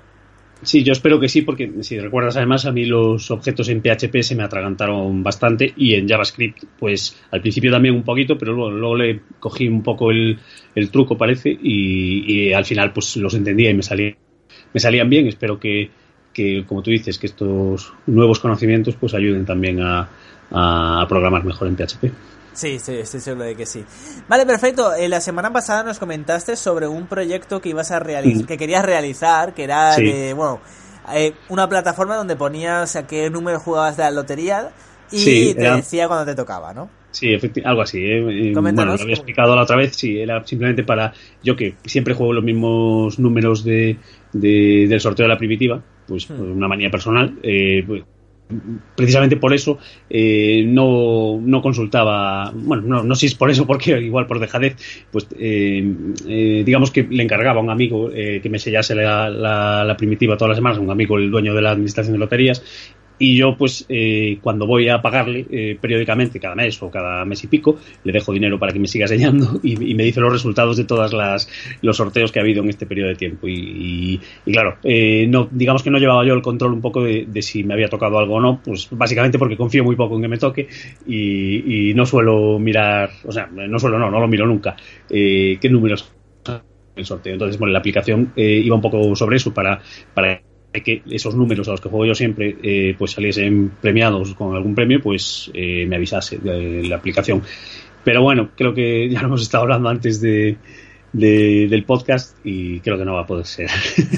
Sí, 0.62 0.84
yo 0.84 0.92
espero 0.92 1.20
que 1.22 1.30
sí, 1.30 1.42
porque 1.42 1.72
si 1.84 1.98
recuerdas 2.00 2.36
además, 2.36 2.66
a 2.66 2.74
mí 2.74 2.86
los 2.86 3.32
objetos 3.32 3.70
en 3.70 3.82
PHP 3.82 4.22
se 4.22 4.36
me 4.36 4.44
atragantaron 4.44 5.24
bastante 5.24 5.74
y 5.78 5.94
en 5.94 6.08
JavaScript, 6.08 6.64
pues 6.78 7.16
al 7.32 7.40
principio 7.40 7.72
también 7.72 7.96
un 7.96 8.04
poquito, 8.04 8.38
pero 8.38 8.52
luego, 8.52 8.72
luego 8.72 8.96
le 8.98 9.22
cogí 9.40 9.70
un 9.70 9.82
poco 9.82 10.12
el, 10.12 10.38
el 10.76 10.92
truco, 10.92 11.18
parece, 11.18 11.50
y, 11.50 12.52
al 12.52 12.66
final 12.66 12.92
pues 12.92 13.16
los 13.16 13.34
entendía 13.36 13.70
y 13.70 13.74
me 13.74 13.84
salían, 13.84 14.18
me 14.74 14.80
salían 14.82 15.10
bien. 15.10 15.28
Espero 15.28 15.58
que, 15.58 15.90
que, 16.34 16.66
como 16.66 16.82
tú 16.82 16.92
dices, 16.92 17.18
que 17.18 17.28
estos 17.28 17.94
nuevos 18.08 18.40
conocimientos 18.40 18.96
pues 18.96 19.14
ayuden 19.14 19.46
también 19.46 19.80
a, 19.82 20.10
a 20.52 21.06
programar 21.08 21.46
mejor 21.46 21.70
en 21.70 21.78
PHP. 21.78 22.12
Sí, 22.54 22.80
sí, 22.80 22.94
estoy 22.96 23.20
seguro 23.22 23.46
de 23.46 23.56
que 23.56 23.66
sí. 23.66 23.84
Vale, 24.28 24.46
perfecto. 24.46 24.94
Eh, 24.94 25.08
la 25.08 25.22
semana 25.22 25.52
pasada 25.54 25.84
nos 25.84 26.00
comentaste 26.00 26.56
sobre 26.56 26.88
un 26.88 27.08
proyecto 27.08 27.62
que 27.62 27.70
ibas 27.70 27.92
a 27.92 28.00
realizar, 28.00 28.44
Mm. 28.44 28.48
que 28.48 28.58
querías 28.58 28.84
realizar, 28.86 29.54
que 29.54 29.64
era 29.64 29.94
Sí. 29.94 30.04
de, 30.04 30.34
bueno, 30.34 30.60
eh, 31.14 31.34
una 31.50 31.70
plataforma 31.70 32.16
donde 32.16 32.36
ponías 32.36 32.96
a 32.96 33.08
qué 33.08 33.30
número 33.30 33.60
jugabas 33.60 33.98
de 33.98 34.04
la 34.04 34.12
lotería 34.12 34.72
y 35.12 35.18
Sí, 35.20 35.54
te 35.56 35.62
era- 35.62 35.76
decía 35.78 36.08
cuando 36.08 36.26
te 36.26 36.36
tocaba, 36.36 36.74
¿no? 36.74 36.90
Sí, 37.12 37.36
algo 37.66 37.82
así. 37.82 37.98
¿eh? 38.00 38.50
Eh. 38.50 38.54
Bueno, 38.54 38.86
lo 38.86 38.92
había 38.94 39.16
explicado 39.16 39.56
la 39.56 39.64
otra 39.64 39.76
vez. 39.78 39.96
Sí, 39.96 40.20
era 40.20 40.46
simplemente 40.46 40.84
para. 40.84 41.12
Yo 41.44 41.56
que 41.56 41.76
siempre 41.86 42.14
juego 42.14 42.34
los 42.34 42.44
mismos 42.44 43.18
números 43.18 43.64
de, 43.64 43.98
de- 44.32 44.86
del 44.88 45.00
sorteo 45.02 45.24
de 45.24 45.30
la 45.34 45.38
primitiva, 45.38 45.82
pues 46.08 46.30
Hmm. 46.30 46.52
una 46.58 46.68
manía 46.68 46.92
personal. 46.92 47.40
eh, 47.42 47.84
pues, 47.88 48.04
precisamente 48.96 49.38
por 49.38 49.54
eso 49.54 49.78
eh, 50.10 50.64
no, 50.68 51.40
no 51.42 51.62
consultaba. 51.62 52.52
Bueno, 52.54 52.84
no, 52.86 53.04
no 53.04 53.16
sé 53.16 53.22
si 53.22 53.26
es 53.28 53.36
por 53.36 53.50
eso, 53.50 53.66
porque 53.68 53.92
igual 54.02 54.28
por 54.28 54.40
dejadez, 54.40 54.76
pues 55.12 55.28
eh, 55.38 55.84
eh, 56.28 56.64
digamos 56.66 56.92
que 56.92 57.04
le 57.04 57.24
encargaba 57.24 57.60
a 57.60 57.64
un 57.64 57.70
amigo 57.70 58.10
eh, 58.14 58.40
que 58.42 58.50
me 58.50 58.60
sellase 58.60 58.96
la, 58.96 59.30
la- 59.30 59.84
la 59.84 59.98
primitiva 59.98 60.38
todas 60.38 60.50
las 60.50 60.58
semanas, 60.58 60.80
un 60.80 60.90
amigo, 60.92 61.18
el 61.18 61.32
dueño 61.32 61.54
de 61.54 61.62
la 61.62 61.72
administración 61.72 62.14
de 62.14 62.20
loterías, 62.20 62.64
y 63.20 63.36
yo, 63.38 63.56
pues, 63.58 63.86
eh, 63.90 64.40
cuando 64.42 64.66
voy 64.66 64.90
a 64.90 65.02
pagarle 65.02 65.46
eh, 65.52 65.78
periódicamente, 65.80 66.40
cada 66.40 66.56
mes 66.56 66.82
o 66.82 66.90
cada 66.90 67.26
mes 67.26 67.44
y 67.44 67.48
pico, 67.48 67.78
le 68.04 68.14
dejo 68.14 68.34
dinero 68.34 68.58
para 68.58 68.72
que 68.74 68.80
me 68.80 68.88
siga 68.88 69.06
enseñando 69.06 69.60
y, 69.64 69.76
me 69.96 70.04
dice 70.04 70.22
los 70.22 70.32
resultados 70.34 70.78
de 70.78 70.86
todos 70.86 71.14
los 71.82 71.98
sorteos 71.98 72.32
que 72.32 72.40
ha 72.40 72.42
habido 72.42 72.64
en 72.64 72.70
este 72.70 72.86
periodo 72.86 73.10
de 73.10 73.16
tiempo. 73.16 73.48
Y, 73.48 74.22
y- 74.46 74.52
claro, 74.52 74.78
eh, 74.84 75.28
no, 75.30 75.48
digamos 75.52 75.84
que 75.84 75.92
no 75.92 75.98
llevaba 76.00 76.26
yo 76.26 76.34
el 76.34 76.42
control 76.42 76.74
un 76.74 76.82
poco 76.82 77.04
de, 77.04 77.28
si 77.42 77.64
me 77.64 77.74
había 77.74 77.88
tocado 77.90 78.18
algo 78.20 78.36
o 78.36 78.42
no, 78.42 78.62
pues 78.64 78.88
básicamente 78.92 79.38
porque 79.40 79.58
confío 79.58 79.84
muy 79.84 79.96
poco 79.96 80.16
en 80.16 80.22
que 80.22 80.28
me 80.28 80.38
toque 80.38 80.68
y, 81.06 81.90
y 81.90 81.94
no 81.94 82.06
suelo 82.06 82.60
mirar, 82.60 83.10
o 83.26 83.32
sea, 83.32 83.48
no 83.48 83.80
suelo, 83.80 84.00
no, 84.00 84.10
no 84.12 84.20
lo 84.20 84.28
miro 84.28 84.46
nunca, 84.46 84.76
eh, 85.10 85.58
qué 85.62 85.70
números 85.70 86.12
el 86.96 87.06
sorteo. 87.06 87.34
Entonces, 87.34 87.58
bueno, 87.58 87.74
la 87.74 87.80
aplicación 87.80 88.34
eh, 88.36 88.62
iba 88.64 88.76
un 88.76 88.82
poco 88.82 89.16
sobre 89.16 89.38
eso 89.38 89.54
para, 89.54 89.82
para 90.14 90.42
que 90.72 91.02
esos 91.10 91.36
números 91.36 91.68
a 91.68 91.72
los 91.72 91.82
que 91.82 91.90
juego 91.90 92.06
yo 92.06 92.16
siempre 92.16 92.56
eh, 92.62 92.96
pues 92.98 93.12
saliesen 93.12 93.72
premiados 93.82 94.34
con 94.36 94.56
algún 94.56 94.76
premio, 94.76 95.00
pues 95.02 95.50
eh, 95.54 95.86
me 95.88 95.96
avisase 95.96 96.38
de 96.38 96.88
la 96.88 96.98
aplicación. 96.98 97.42
Pero 98.04 98.22
bueno, 98.22 98.50
creo 98.56 98.74
que 98.74 99.10
ya 99.10 99.22
lo 99.22 99.28
hemos 99.28 99.42
estado 99.42 99.64
hablando 99.64 99.90
antes 99.90 100.22
de, 100.22 100.58
de- 101.14 101.68
del 101.70 101.84
podcast 101.86 102.38
y 102.44 102.80
creo 102.82 102.98
que 102.98 103.06
no 103.06 103.14
va 103.16 103.22
a 103.22 103.26
poder 103.28 103.46
ser. 103.46 103.70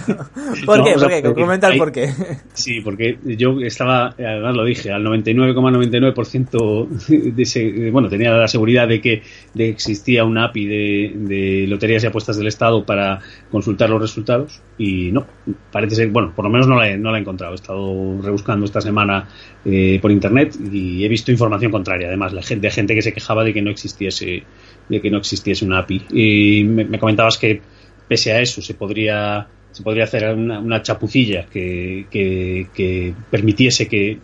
¿Por 0.65 0.79
No, 0.79 0.83
qué? 0.86 0.93
¿Por 0.93 1.07
qué? 1.10 1.21
porque 1.24 1.41
Comenta 1.41 1.69
el 1.69 1.77
por 1.77 1.91
qué. 1.91 2.10
Sí, 2.53 2.81
porque 2.81 3.17
yo 3.38 3.60
estaba, 3.62 4.07
además 4.17 4.55
lo 4.55 4.65
dije, 4.65 4.91
al 4.91 5.03
99,99% 5.03 6.88
de 7.33 7.41
ese- 7.43 7.91
bueno, 7.91 8.10
tenía 8.10 8.31
la 8.31 8.48
seguridad 8.48 8.88
de 8.88 9.01
que 9.01 9.21
de 9.53 9.69
existía 9.69 10.24
una 10.25 10.45
API 10.45 10.65
de, 10.65 11.12
de 11.15 11.65
loterías 11.67 12.03
y 12.03 12.07
apuestas 12.07 12.38
del 12.38 12.48
Estado 12.48 12.86
para 12.86 13.19
consultar 13.51 13.89
los 13.89 14.01
resultados 14.01 14.62
y 14.77 15.12
no, 15.12 15.25
parece 15.71 15.95
ser, 15.95 16.10
bueno, 16.10 16.33
por 16.36 16.45
lo 16.45 16.51
menos 16.51 16.67
no 16.67 16.75
la 16.77 16.89
he, 16.89 16.98
no 16.98 17.12
la 17.12 17.17
he 17.17 17.21
encontrado. 17.21 17.53
He 17.53 17.55
estado 17.55 18.21
rebuscando 18.21 18.65
esta 18.65 18.81
semana 18.81 19.27
eh, 19.65 20.00
por 20.01 20.12
internet 20.12 20.55
y 20.71 21.03
he 21.05 21.07
visto 21.07 21.31
información 21.31 21.71
contraria, 21.71 22.07
además, 22.07 22.33
de 22.33 22.71
gente 22.71 22.95
que 22.95 23.01
se 23.01 23.13
quejaba 23.13 23.43
de 23.43 23.53
que 23.53 23.62
no 23.62 23.69
existiese, 23.69 24.43
de 24.91 25.01
que 25.01 25.10
no 25.10 25.17
existiese 25.17 25.65
una 25.65 25.79
API. 25.79 26.01
Y 26.12 26.63
me, 26.65 26.86
me 26.86 27.00
comentabas 27.00 27.38
que 27.38 27.62
pese 28.07 28.33
a 28.33 28.39
eso 28.41 28.62
se 28.62 28.74
podría 28.75 29.48
se 29.71 29.83
podría 29.83 30.03
hacer 30.03 30.36
una, 30.36 30.60
una 30.60 30.81
chapucilla 30.81 31.45
que, 31.45 32.05
que, 32.12 32.67
que 32.74 33.13
permitiese 33.29 33.88
que, 33.88 34.17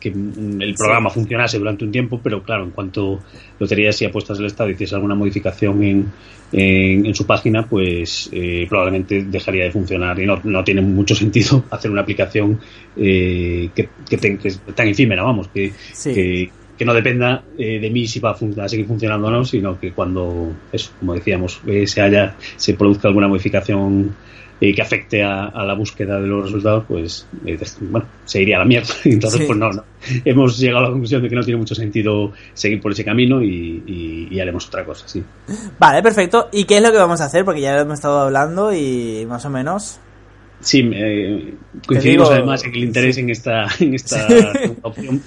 que 0.00 0.08
el 0.08 0.74
programa 0.74 1.10
funcionase 1.10 1.58
durante 1.58 1.84
un 1.84 1.92
tiempo, 1.92 2.18
pero 2.24 2.42
claro, 2.42 2.64
en 2.64 2.70
cuanto 2.70 3.22
loterías 3.60 4.00
y 4.00 4.06
apuestas 4.06 4.38
del 4.38 4.46
Estado 4.46 4.70
hiciese 4.70 4.94
alguna 4.94 5.14
modificación 5.14 5.82
en, 5.84 6.06
en, 6.50 7.04
en 7.04 7.14
su 7.14 7.26
página, 7.26 7.66
pues 7.68 8.30
eh, 8.32 8.64
probablemente 8.70 9.24
dejaría 9.24 9.64
de 9.64 9.70
funcionar 9.70 10.18
y 10.18 10.24
no, 10.24 10.40
no 10.44 10.64
tiene 10.64 10.80
mucho 10.80 11.14
sentido 11.14 11.62
hacer 11.70 11.90
una 11.90 12.00
aplicación 12.00 12.58
eh, 12.96 13.68
que, 13.74 14.16
te- 14.16 14.38
es 14.44 14.60
tan 14.74 14.88
efímera, 14.88 15.22
vamos, 15.24 15.48
que, 15.48 15.72
Sí. 15.92 16.50
Que, 16.76 16.84
no 16.84 16.94
dependa 16.94 17.42
eh, 17.58 17.78
de 17.80 17.90
mí 17.90 18.06
si 18.06 18.20
va 18.20 18.30
a, 18.30 18.34
fun- 18.34 18.58
a 18.60 18.68
seguir 18.68 18.86
funcionando 18.86 19.28
o 19.28 19.30
no, 19.30 19.44
sino 19.44 19.78
que 19.78 19.92
cuando, 19.92 20.52
eso, 20.72 20.90
como 20.98 21.14
decíamos, 21.14 21.60
eh, 21.66 21.86
se 21.86 22.00
haya, 22.00 22.34
se 22.56 22.74
produzca 22.74 23.08
alguna 23.08 23.28
modificación 23.28 24.14
eh, 24.60 24.74
que 24.74 24.80
afecte 24.82 25.22
a, 25.22 25.46
a 25.46 25.64
la 25.64 25.74
búsqueda 25.74 26.18
de 26.18 26.26
los 26.26 26.44
resultados, 26.46 26.84
pues 26.88 27.26
eh, 27.44 27.58
bueno, 27.80 28.06
se 28.24 28.40
iría 28.40 28.56
a 28.56 28.60
la 28.60 28.64
mierda. 28.64 28.88
Entonces, 29.04 29.40
Sí. 29.40 29.46
pues 29.46 29.58
no, 29.58 29.70
no. 29.70 29.84
Hemos 30.24 30.58
llegado 30.58 30.78
a 30.78 30.82
la 30.88 30.90
conclusión 30.90 31.22
de 31.22 31.28
que 31.28 31.34
no 31.36 31.42
tiene 31.42 31.58
mucho 31.58 31.74
sentido 31.74 32.32
seguir 32.54 32.80
por 32.80 32.92
ese 32.92 33.04
camino 33.04 33.42
y, 33.42 33.82
y- 33.86 34.28
y 34.30 34.40
haremos 34.40 34.66
otra 34.68 34.84
cosa, 34.84 35.06
sí. 35.08 35.22
Vale, 35.78 36.02
perfecto. 36.02 36.48
¿Y 36.52 36.64
qué 36.64 36.76
es 36.78 36.82
lo 36.82 36.90
que 36.90 36.96
vamos 36.98 37.20
a 37.20 37.26
hacer? 37.26 37.44
Porque 37.44 37.60
ya 37.60 37.74
lo 37.74 37.82
hemos 37.82 37.94
estado 37.94 38.20
hablando 38.20 38.72
y 38.72 39.26
más 39.28 39.44
o 39.44 39.50
menos. 39.50 39.98
Sí, 40.60 40.80
coincidimos 41.86 42.28
digo, 42.30 42.32
además 42.32 42.64
en 42.64 42.74
el 42.74 42.84
interés 42.84 43.16
sí. 43.16 43.20
en 43.20 43.28
esta, 43.30 43.66
en 43.78 43.92
esta 43.94 44.26
opción, 44.82 45.20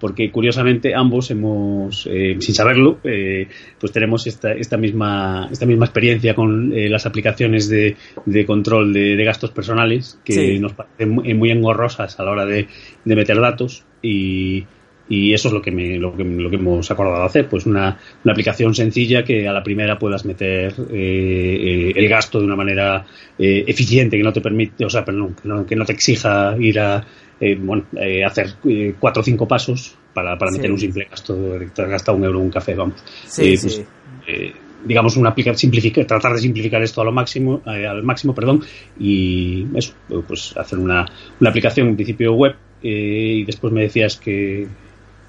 porque 0.00 0.30
curiosamente 0.30 0.94
ambos 0.94 1.30
hemos, 1.30 2.06
eh, 2.10 2.36
sin 2.40 2.54
saberlo, 2.54 2.98
eh, 3.04 3.48
pues 3.80 3.92
tenemos 3.92 4.26
esta, 4.26 4.52
esta 4.52 4.76
misma 4.76 5.48
esta 5.50 5.66
misma 5.66 5.86
experiencia 5.86 6.34
con 6.34 6.72
eh, 6.72 6.88
las 6.88 7.06
aplicaciones 7.06 7.68
de, 7.68 7.96
de 8.26 8.46
control 8.46 8.92
de, 8.92 9.16
de 9.16 9.24
gastos 9.24 9.50
personales 9.50 10.18
que 10.24 10.32
Sí. 10.32 10.58
nos 10.58 10.72
parecen 10.74 11.10
muy, 11.10 11.34
muy 11.34 11.50
engorrosas 11.50 12.18
a 12.20 12.24
la 12.24 12.30
hora 12.30 12.44
de, 12.46 12.66
de 13.04 13.16
meter 13.16 13.40
datos 13.40 13.84
y, 14.02 14.64
y 15.10 15.32
eso 15.32 15.48
es 15.48 15.54
lo 15.54 15.62
que, 15.62 15.70
me, 15.70 15.98
lo, 15.98 16.14
que, 16.14 16.22
lo 16.22 16.50
que 16.50 16.56
hemos 16.56 16.90
acordado 16.90 17.24
hacer, 17.24 17.48
pues 17.48 17.64
una, 17.64 17.98
una 18.24 18.32
aplicación 18.32 18.74
sencilla 18.74 19.24
que 19.24 19.48
a 19.48 19.52
la 19.54 19.62
primera 19.62 19.98
puedas 19.98 20.24
meter 20.26 20.74
eh, 20.92 21.56
eh, 21.60 21.92
el 21.96 22.08
gasto 22.08 22.38
de 22.38 22.44
una 22.44 22.56
manera 22.56 23.06
eh, 23.38 23.64
eficiente, 23.66 24.18
que 24.18 24.22
no 24.22 24.32
te 24.34 24.42
permite, 24.42 24.84
o 24.84 24.90
sea, 24.90 25.04
perdón, 25.06 25.34
que 25.40 25.48
no, 25.48 25.64
que 25.66 25.76
no 25.76 25.84
te 25.86 25.92
exija 25.92 26.56
ir 26.60 26.78
a 26.78 27.04
eh, 27.40 27.56
bueno, 27.60 27.84
eh, 28.00 28.24
hacer 28.24 28.54
eh, 28.64 28.94
cuatro 28.98 29.20
o 29.22 29.24
cinco 29.24 29.46
pasos 29.46 29.96
para, 30.12 30.36
para 30.36 30.50
meter 30.50 30.70
un 30.72 30.78
simple 30.78 31.06
gasto, 31.10 31.36
te 31.74 31.82
has 31.82 31.88
gastado 31.88 32.18
un 32.18 32.24
euro 32.24 32.38
en 32.38 32.44
un 32.46 32.50
café, 32.50 32.74
vamos. 32.74 33.02
Sí, 33.26 33.52
Eh, 33.52 33.56
sí. 33.56 33.66
pues, 33.66 33.86
eh, 34.26 34.52
digamos 34.84 35.16
una 35.16 35.30
aplica 35.30 35.54
simplificar 35.54 36.04
tratar 36.06 36.32
de 36.34 36.38
simplificar 36.38 36.82
esto 36.82 37.00
a 37.00 37.04
lo 37.04 37.12
máximo 37.12 37.62
eh, 37.66 37.86
al 37.86 38.02
máximo 38.04 38.32
perdón 38.32 38.62
y 38.98 39.66
eso 39.74 39.92
eh, 40.08 40.20
pues 40.26 40.56
hacer 40.56 40.78
una, 40.78 41.04
una 41.40 41.50
aplicación 41.50 41.88
en 41.88 41.96
principio 41.96 42.32
web 42.34 42.54
eh, 42.82 43.38
y 43.38 43.44
después 43.44 43.72
me 43.72 43.82
decías 43.82 44.16
que 44.16 44.68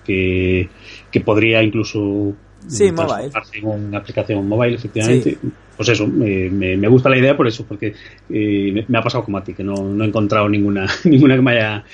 que, 0.05 0.69
que 1.11 1.21
podría 1.21 1.61
incluso 1.63 2.33
Sí, 2.67 2.91
transformarse 2.91 3.57
en 3.57 3.65
una 3.67 3.97
aplicación 3.99 4.47
mobile 4.47 4.75
efectivamente. 4.75 5.37
Pues 5.75 5.89
eso 5.89 6.07
me, 6.07 6.49
me, 6.49 6.75
me 6.75 6.87
gusta 6.89 7.09
la 7.09 7.17
idea 7.17 7.37
por 7.37 7.47
eso 7.47 7.65
porque 7.65 7.93
eh, 8.29 8.71
me, 8.73 8.85
me 8.87 8.97
ha 8.97 9.01
pasado 9.01 9.23
como 9.23 9.37
a 9.37 9.43
ti 9.43 9.53
que 9.53 9.63
no, 9.63 9.75
no 9.75 10.03
he 10.03 10.07
encontrado 10.07 10.49
ninguna 10.49 10.85
ninguna 11.05 11.35
que 11.35 11.41
me 11.41 11.51
haya 11.51 11.85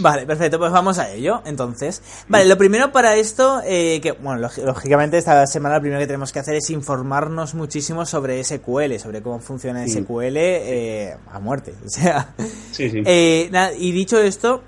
Vale, 0.00 0.26
perfecto, 0.26 0.58
pues 0.58 0.72
vamos 0.72 0.98
a 0.98 1.10
ello, 1.12 1.42
entonces. 1.44 2.02
Vale, 2.28 2.44
lo 2.46 2.56
primero 2.56 2.92
para 2.92 3.16
esto, 3.16 3.60
eh, 3.64 4.00
que, 4.02 4.12
bueno, 4.12 4.48
lógicamente 4.64 5.18
esta 5.18 5.46
semana 5.46 5.76
lo 5.76 5.80
primero 5.80 6.00
que 6.00 6.06
tenemos 6.06 6.32
que 6.32 6.38
hacer 6.38 6.56
es 6.56 6.70
informarnos 6.70 7.54
muchísimo 7.54 8.04
sobre 8.04 8.42
SQL, 8.44 8.98
sobre 8.98 9.22
cómo 9.22 9.40
funciona 9.40 9.86
SQL 9.86 10.36
eh, 10.36 11.16
a 11.30 11.40
muerte, 11.40 11.74
o 11.84 11.88
sea... 11.88 12.34
Sí, 12.70 12.90
sí. 12.90 13.02
Eh, 13.04 13.50
y 13.78 13.92
dicho 13.92 14.20
esto, 14.20 14.62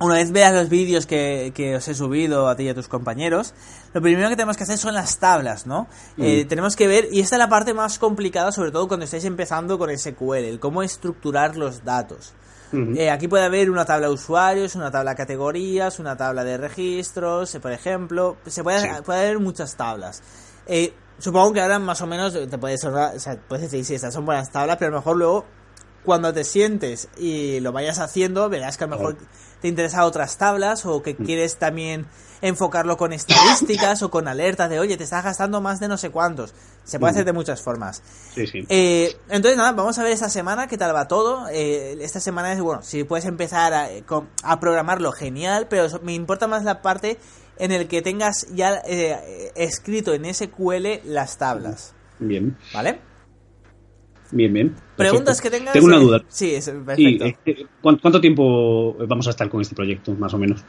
una 0.00 0.14
vez 0.14 0.30
veas 0.30 0.54
los 0.54 0.68
vídeos 0.68 1.06
que, 1.06 1.52
que, 1.54 1.76
os 1.76 1.88
he 1.88 1.94
subido 1.94 2.48
a 2.48 2.56
ti 2.56 2.64
y 2.64 2.68
a 2.68 2.74
tus 2.74 2.88
compañeros, 2.88 3.54
lo 3.92 4.00
primero 4.00 4.28
que 4.28 4.36
tenemos 4.36 4.56
que 4.56 4.62
hacer 4.62 4.78
son 4.78 4.94
las 4.94 5.18
tablas, 5.18 5.66
¿no? 5.66 5.88
Eh, 6.18 6.44
tenemos 6.44 6.76
que 6.76 6.86
ver, 6.86 7.08
y 7.10 7.20
esta 7.20 7.36
es 7.36 7.40
la 7.40 7.48
parte 7.48 7.74
más 7.74 7.98
complicada, 7.98 8.52
sobre 8.52 8.70
todo 8.70 8.86
cuando 8.86 9.04
estáis 9.04 9.24
empezando 9.24 9.78
con 9.78 9.96
SQL, 9.96 10.44
el 10.44 10.60
cómo 10.60 10.82
estructurar 10.82 11.56
los 11.56 11.84
datos. 11.84 12.34
Eh, 12.70 13.10
aquí 13.10 13.28
puede 13.28 13.44
haber 13.44 13.70
una 13.70 13.86
tabla 13.86 14.08
de 14.08 14.12
usuarios, 14.12 14.74
una 14.74 14.90
tabla 14.90 15.12
de 15.12 15.16
categorías, 15.16 15.98
una 15.98 16.18
tabla 16.18 16.44
de 16.44 16.58
registros, 16.58 17.54
eh, 17.54 17.60
por 17.60 17.72
ejemplo. 17.72 18.36
Se 18.46 18.62
puede, 18.62 19.02
puede 19.02 19.20
haber 19.20 19.38
muchas 19.38 19.74
tablas. 19.74 20.22
supongo 21.18 21.54
que 21.54 21.62
ahora 21.62 21.78
más 21.78 22.02
o 22.02 22.06
menos 22.06 22.34
te 22.34 22.58
puedes, 22.58 22.84
o 22.84 23.18
sea, 23.18 23.38
puedes 23.48 23.70
decir, 23.70 23.86
sí, 23.86 23.94
estas 23.94 24.12
son 24.12 24.26
buenas 24.26 24.52
tablas, 24.52 24.76
pero 24.76 24.88
a 24.88 24.90
lo 24.92 24.98
mejor 24.98 25.16
luego 25.16 25.46
cuando 26.04 26.32
te 26.32 26.44
sientes 26.44 27.08
y 27.16 27.60
lo 27.60 27.72
vayas 27.72 27.98
haciendo, 27.98 28.48
verás 28.48 28.76
que 28.76 28.84
a 28.84 28.86
lo 28.86 28.96
mejor 28.96 29.16
te 29.60 29.68
interesan 29.68 30.00
otras 30.00 30.38
tablas 30.38 30.86
o 30.86 31.02
que 31.02 31.14
mm. 31.14 31.24
quieres 31.24 31.56
también 31.56 32.06
enfocarlo 32.40 32.96
con 32.96 33.12
estadísticas 33.12 34.02
o 34.02 34.10
con 34.10 34.28
alertas 34.28 34.70
de, 34.70 34.78
oye, 34.78 34.96
te 34.96 35.04
estás 35.04 35.24
gastando 35.24 35.60
más 35.60 35.80
de 35.80 35.88
no 35.88 35.96
sé 35.96 36.10
cuántos. 36.10 36.54
Se 36.84 36.98
puede 36.98 37.10
hacer 37.10 37.24
de 37.24 37.32
muchas 37.32 37.60
formas. 37.60 38.02
Sí, 38.34 38.46
sí. 38.46 38.64
Eh, 38.68 39.14
entonces, 39.28 39.58
nada, 39.58 39.72
vamos 39.72 39.98
a 39.98 40.02
ver 40.02 40.12
esta 40.12 40.30
semana 40.30 40.68
qué 40.68 40.78
tal 40.78 40.94
va 40.94 41.06
todo. 41.06 41.46
Eh, 41.50 41.98
esta 42.00 42.20
semana 42.20 42.52
es, 42.52 42.60
bueno, 42.60 42.82
si 42.82 43.04
puedes 43.04 43.26
empezar 43.26 43.74
a, 43.74 43.88
a, 44.42 44.60
programarlo, 44.60 45.12
genial, 45.12 45.66
pero 45.68 45.86
me 46.02 46.14
importa 46.14 46.46
más 46.46 46.64
la 46.64 46.80
parte 46.80 47.18
en 47.58 47.72
el 47.72 47.88
que 47.88 48.00
tengas 48.00 48.46
ya 48.54 48.80
eh, 48.86 49.52
escrito 49.56 50.14
en 50.14 50.32
SQL 50.32 51.00
las 51.04 51.36
tablas. 51.36 51.94
Bien. 52.20 52.56
¿Vale? 52.72 53.00
Bien, 54.30 54.52
bien. 54.52 54.74
Preguntas 54.96 55.40
que 55.40 55.50
tengas. 55.50 55.72
Tengo 55.72 55.86
una 55.86 55.98
duda. 55.98 56.22
Sí, 56.28 56.54
es 56.54 56.70
perfecto. 56.70 57.26
¿Cuánto 57.80 58.20
tiempo 58.20 58.94
vamos 59.06 59.26
a 59.26 59.30
estar 59.30 59.48
con 59.48 59.60
este 59.60 59.74
proyecto, 59.74 60.14
más 60.14 60.34
o 60.34 60.38
menos? 60.38 60.62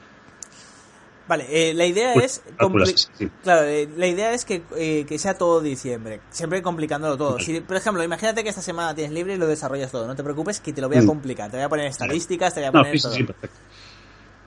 Vale, 1.29 1.45
eh, 1.51 1.75
la 1.75 1.85
idea 1.85 2.13
pues, 2.13 2.41
es. 2.87 3.11
Claro, 3.43 3.67
eh, 3.67 3.87
la 3.95 4.07
idea 4.07 4.33
es 4.33 4.45
que, 4.45 4.63
eh, 4.75 5.05
que, 5.07 5.19
sea 5.19 5.35
todo 5.35 5.61
diciembre. 5.61 6.21
Siempre 6.31 6.63
complicándolo 6.63 7.17
todo. 7.17 7.37
Si, 7.37 7.59
por 7.61 7.77
ejemplo, 7.77 8.03
imagínate 8.03 8.41
que 8.41 8.49
esta 8.49 8.63
semana 8.63 8.95
tienes 8.95 9.13
libre 9.13 9.35
y 9.35 9.37
lo 9.37 9.45
desarrollas 9.45 9.91
todo. 9.91 10.07
No 10.07 10.15
te 10.15 10.23
preocupes 10.23 10.59
que 10.59 10.73
te 10.73 10.81
lo 10.81 10.87
voy 10.89 10.97
a 10.97 11.03
mm. 11.03 11.05
complicar. 11.05 11.51
Te 11.51 11.57
voy 11.57 11.65
a 11.65 11.69
poner 11.69 11.85
estadísticas, 11.85 12.55
te 12.55 12.61
voy 12.61 12.69
a 12.69 12.71
poner. 12.71 12.95
No, 12.95 13.01
todo. 13.01 13.13
sí, 13.13 13.23
perfecto. 13.23 13.57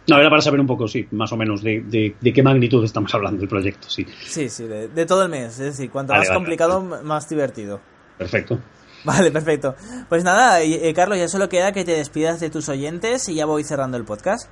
No, 0.09 0.19
era 0.19 0.28
para 0.28 0.42
saber 0.42 0.59
un 0.59 0.66
poco, 0.66 0.88
sí, 0.88 1.07
más 1.12 1.31
o 1.31 1.37
menos 1.37 1.62
de, 1.62 2.16
de, 2.21 2.33
qué 2.33 2.42
magnitud 2.42 2.85
estamos 2.85 3.14
hablando 3.14 3.38
del 3.38 3.49
proyecto, 3.49 3.88
sí. 3.88 4.04
Sí, 4.25 4.49
sí, 4.49 4.64
de, 4.64 5.07
todo 5.07 5.23
el 5.23 5.28
mes. 5.28 5.52
Es 5.52 5.59
decir, 5.59 5.88
cuanto 5.88 6.12
más 6.14 6.28
complicado, 6.31 6.83
más 6.83 7.28
divertido. 7.28 7.81
Perfecto. 8.19 8.59
Vale, 9.05 9.31
perfecto. 9.31 9.75
Pues 10.09 10.25
nada, 10.25 10.59
Carlos, 10.95 11.19
ya 11.19 11.29
solo 11.29 11.49
queda 11.49 11.73
que 11.73 11.85
te 11.85 11.93
despidas 11.93 12.41
de 12.41 12.51
tus 12.51 12.69
oyentes 12.69 13.29
y 13.29 13.35
ya 13.35 13.47
voy 13.47 13.65
cerrando 13.65 13.97
el 13.97 14.05
podcast. 14.05 14.49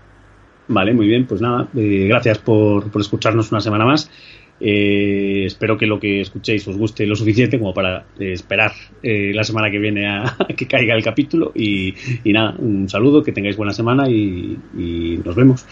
Vale, 0.73 0.95
muy 0.95 1.09
bien, 1.09 1.27
pues 1.27 1.41
nada, 1.41 1.69
eh, 1.77 2.07
gracias 2.09 2.39
por, 2.39 2.93
escucharnos 3.01 3.51
una 3.51 3.61
semana 3.61 3.85
más. 3.85 4.09
Eh, 4.61 5.47
espero 5.47 5.77
que 5.77 5.85
lo 5.85 5.99
que 5.99 6.21
escuchéis 6.21 6.69
os 6.69 6.77
guste 6.77 7.07
lo 7.07 7.17
suficiente 7.17 7.59
como 7.59 7.75
para 7.75 8.05
eh, 8.21 8.35
esperar 8.35 8.73
la 9.03 9.43
semana 9.43 9.69
que 9.69 9.79
viene 9.79 10.07
a, 10.07 10.37
que 10.57 10.69
caiga 10.69 10.95
el 10.95 11.03
capítulo. 11.03 11.51
Y, 11.57 11.93
nada, 12.27 12.55
un 12.57 12.89
saludo, 12.89 13.25
que 13.25 13.33
tengáis 13.33 13.57
buena 13.57 13.73
semana 13.73 14.09
y, 14.09 14.61
nos 15.25 15.35
vemos. 15.35 15.67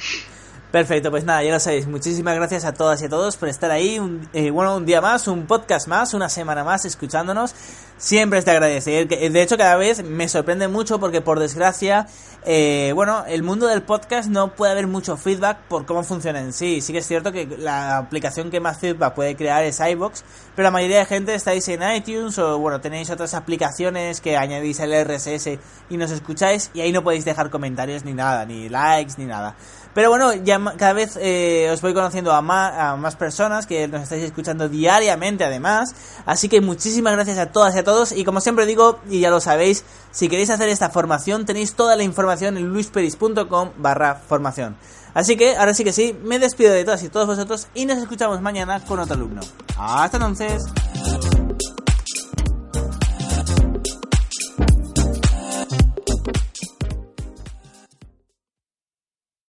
Perfecto, 0.73 1.13
pues 1.13 1.25
nada, 1.25 1.45
ya 1.45 1.53
lo 1.53 1.61
sabéis. 1.61 1.87
Muchísimas 1.87 2.35
gracias 2.35 2.65
a 2.65 2.75
todas 2.75 3.01
y 3.01 3.05
a 3.05 3.09
todos 3.09 3.37
por 3.37 3.49
estar 3.49 3.71
ahí. 3.71 4.01
Un, 4.01 4.23
bueno, 4.53 4.77
un 4.77 4.85
día 4.85 5.01
más, 5.01 5.29
un 5.29 5.47
podcast 5.47 5.87
más, 5.87 6.13
una 6.13 6.29
semana 6.29 6.65
más 6.65 6.85
escuchándonos 6.85 7.55
siempre 7.99 8.39
es 8.39 8.45
de 8.45 8.53
agradecer. 8.53 9.09
De 9.09 9.43
hecho, 9.43 9.59
cada 9.59 9.77
vez 9.77 10.03
me 10.03 10.29
sorprende 10.29 10.69
mucho 10.69 10.99
porque, 10.99 11.21
por 11.21 11.39
desgracia, 11.39 12.07
eh, 12.45 12.93
bueno, 12.95 13.25
el 13.27 13.43
mundo 13.43 13.67
del 13.67 13.83
podcast 13.83 14.29
no 14.31 14.55
puede 14.55 14.73
haber 14.73 14.87
mucho 14.87 15.17
feedback 15.17 15.59
por 15.69 15.85
cómo 15.85 16.03
funciona 16.03 16.41
en 16.41 16.53
sí. 16.53 16.81
Sí 16.81 16.93
que 16.93 17.01
es 17.01 17.07
cierto 17.07 17.33
que 17.33 17.47
la 17.59 17.99
aplicación 17.99 18.51
que 18.51 18.61
más 18.61 18.79
feedback 18.79 19.15
puede 19.15 19.37
crear 19.37 19.65
es 19.65 19.81
iBox, 19.81 20.25
pero 20.55 20.65
la 20.65 20.71
mayoría 20.71 21.01
de 21.01 21.05
gente 21.05 21.35
estáis 21.35 21.69
en 21.69 21.83
iTunes 21.83 22.39
o, 22.39 22.59
bueno, 22.59 22.81
tenéis 22.81 23.11
otras 23.11 23.35
aplicaciones 23.35 24.21
que 24.21 24.37
añadís 24.37 24.81
el 24.81 24.93
RSS 25.05 25.59
y 25.91 25.97
nos 25.97 26.11
escucháis 26.11 26.71
y 26.73 26.81
ahí 26.81 26.93
no 26.93 27.03
podéis 27.03 27.25
dejar 27.25 27.51
comentarios 27.51 28.05
ni 28.05 28.15
nada, 28.15 28.47
ni 28.47 28.69
likes 28.69 29.15
ni 29.19 29.27
nada. 29.27 29.55
Pero 29.95 30.11
bueno, 30.11 30.33
ya 30.33 30.61
cada 30.77 30.93
vez 30.93 31.19
eh, 31.21 31.69
os 31.73 31.81
voy 31.81 31.93
conociendo 31.93 32.33
a 32.33 32.41
más, 32.41 32.73
a 32.73 32.97
más 32.97 33.17
personas 33.17 33.67
que 33.67 33.89
nos 33.89 34.03
estáis 34.03 34.23
escuchando 34.23 34.69
diariamente 34.69 35.45
además. 35.45 35.93
Así 36.25 36.49
que 36.49 36.61
muchísimas 36.61 37.15
gracias 37.15 37.37
a 37.39 37.47
todas 37.47 37.75
y 37.75 37.79
a 37.79 37.85
todos. 37.89 38.13
Y 38.13 38.25
como 38.25 38.43
siempre 38.43 38.67
digo, 38.67 38.99
y 39.09 39.21
ya 39.21 39.31
lo 39.31 39.41
sabéis, 39.41 39.83
si 40.11 40.29
queréis 40.29 40.51
hacer 40.51 40.69
esta 40.69 40.91
formación 40.91 41.47
tenéis 41.47 41.73
toda 41.75 41.97
la 41.97 42.03
información 42.03 42.59
en 42.59 42.69
luisperis.com 42.69 43.71
barra 43.79 44.15
formación. 44.17 44.77
Así 45.15 45.37
que 45.39 45.57
ahora 45.57 45.73
sí 45.73 45.85
que 45.85 45.93
sí, 45.95 46.15
me 46.23 46.39
despido 46.39 46.73
de 46.73 46.85
todas 46.85 47.03
y 47.03 47.09
todos 47.09 47.27
vosotros 47.27 47.69
y 47.75 47.87
nos 47.87 47.97
escuchamos 47.97 48.43
mañana 48.43 48.85
con 48.85 49.01
otro 49.01 49.15
alumno. 49.15 49.41
Hasta 49.79 50.19
entonces. 50.19 50.65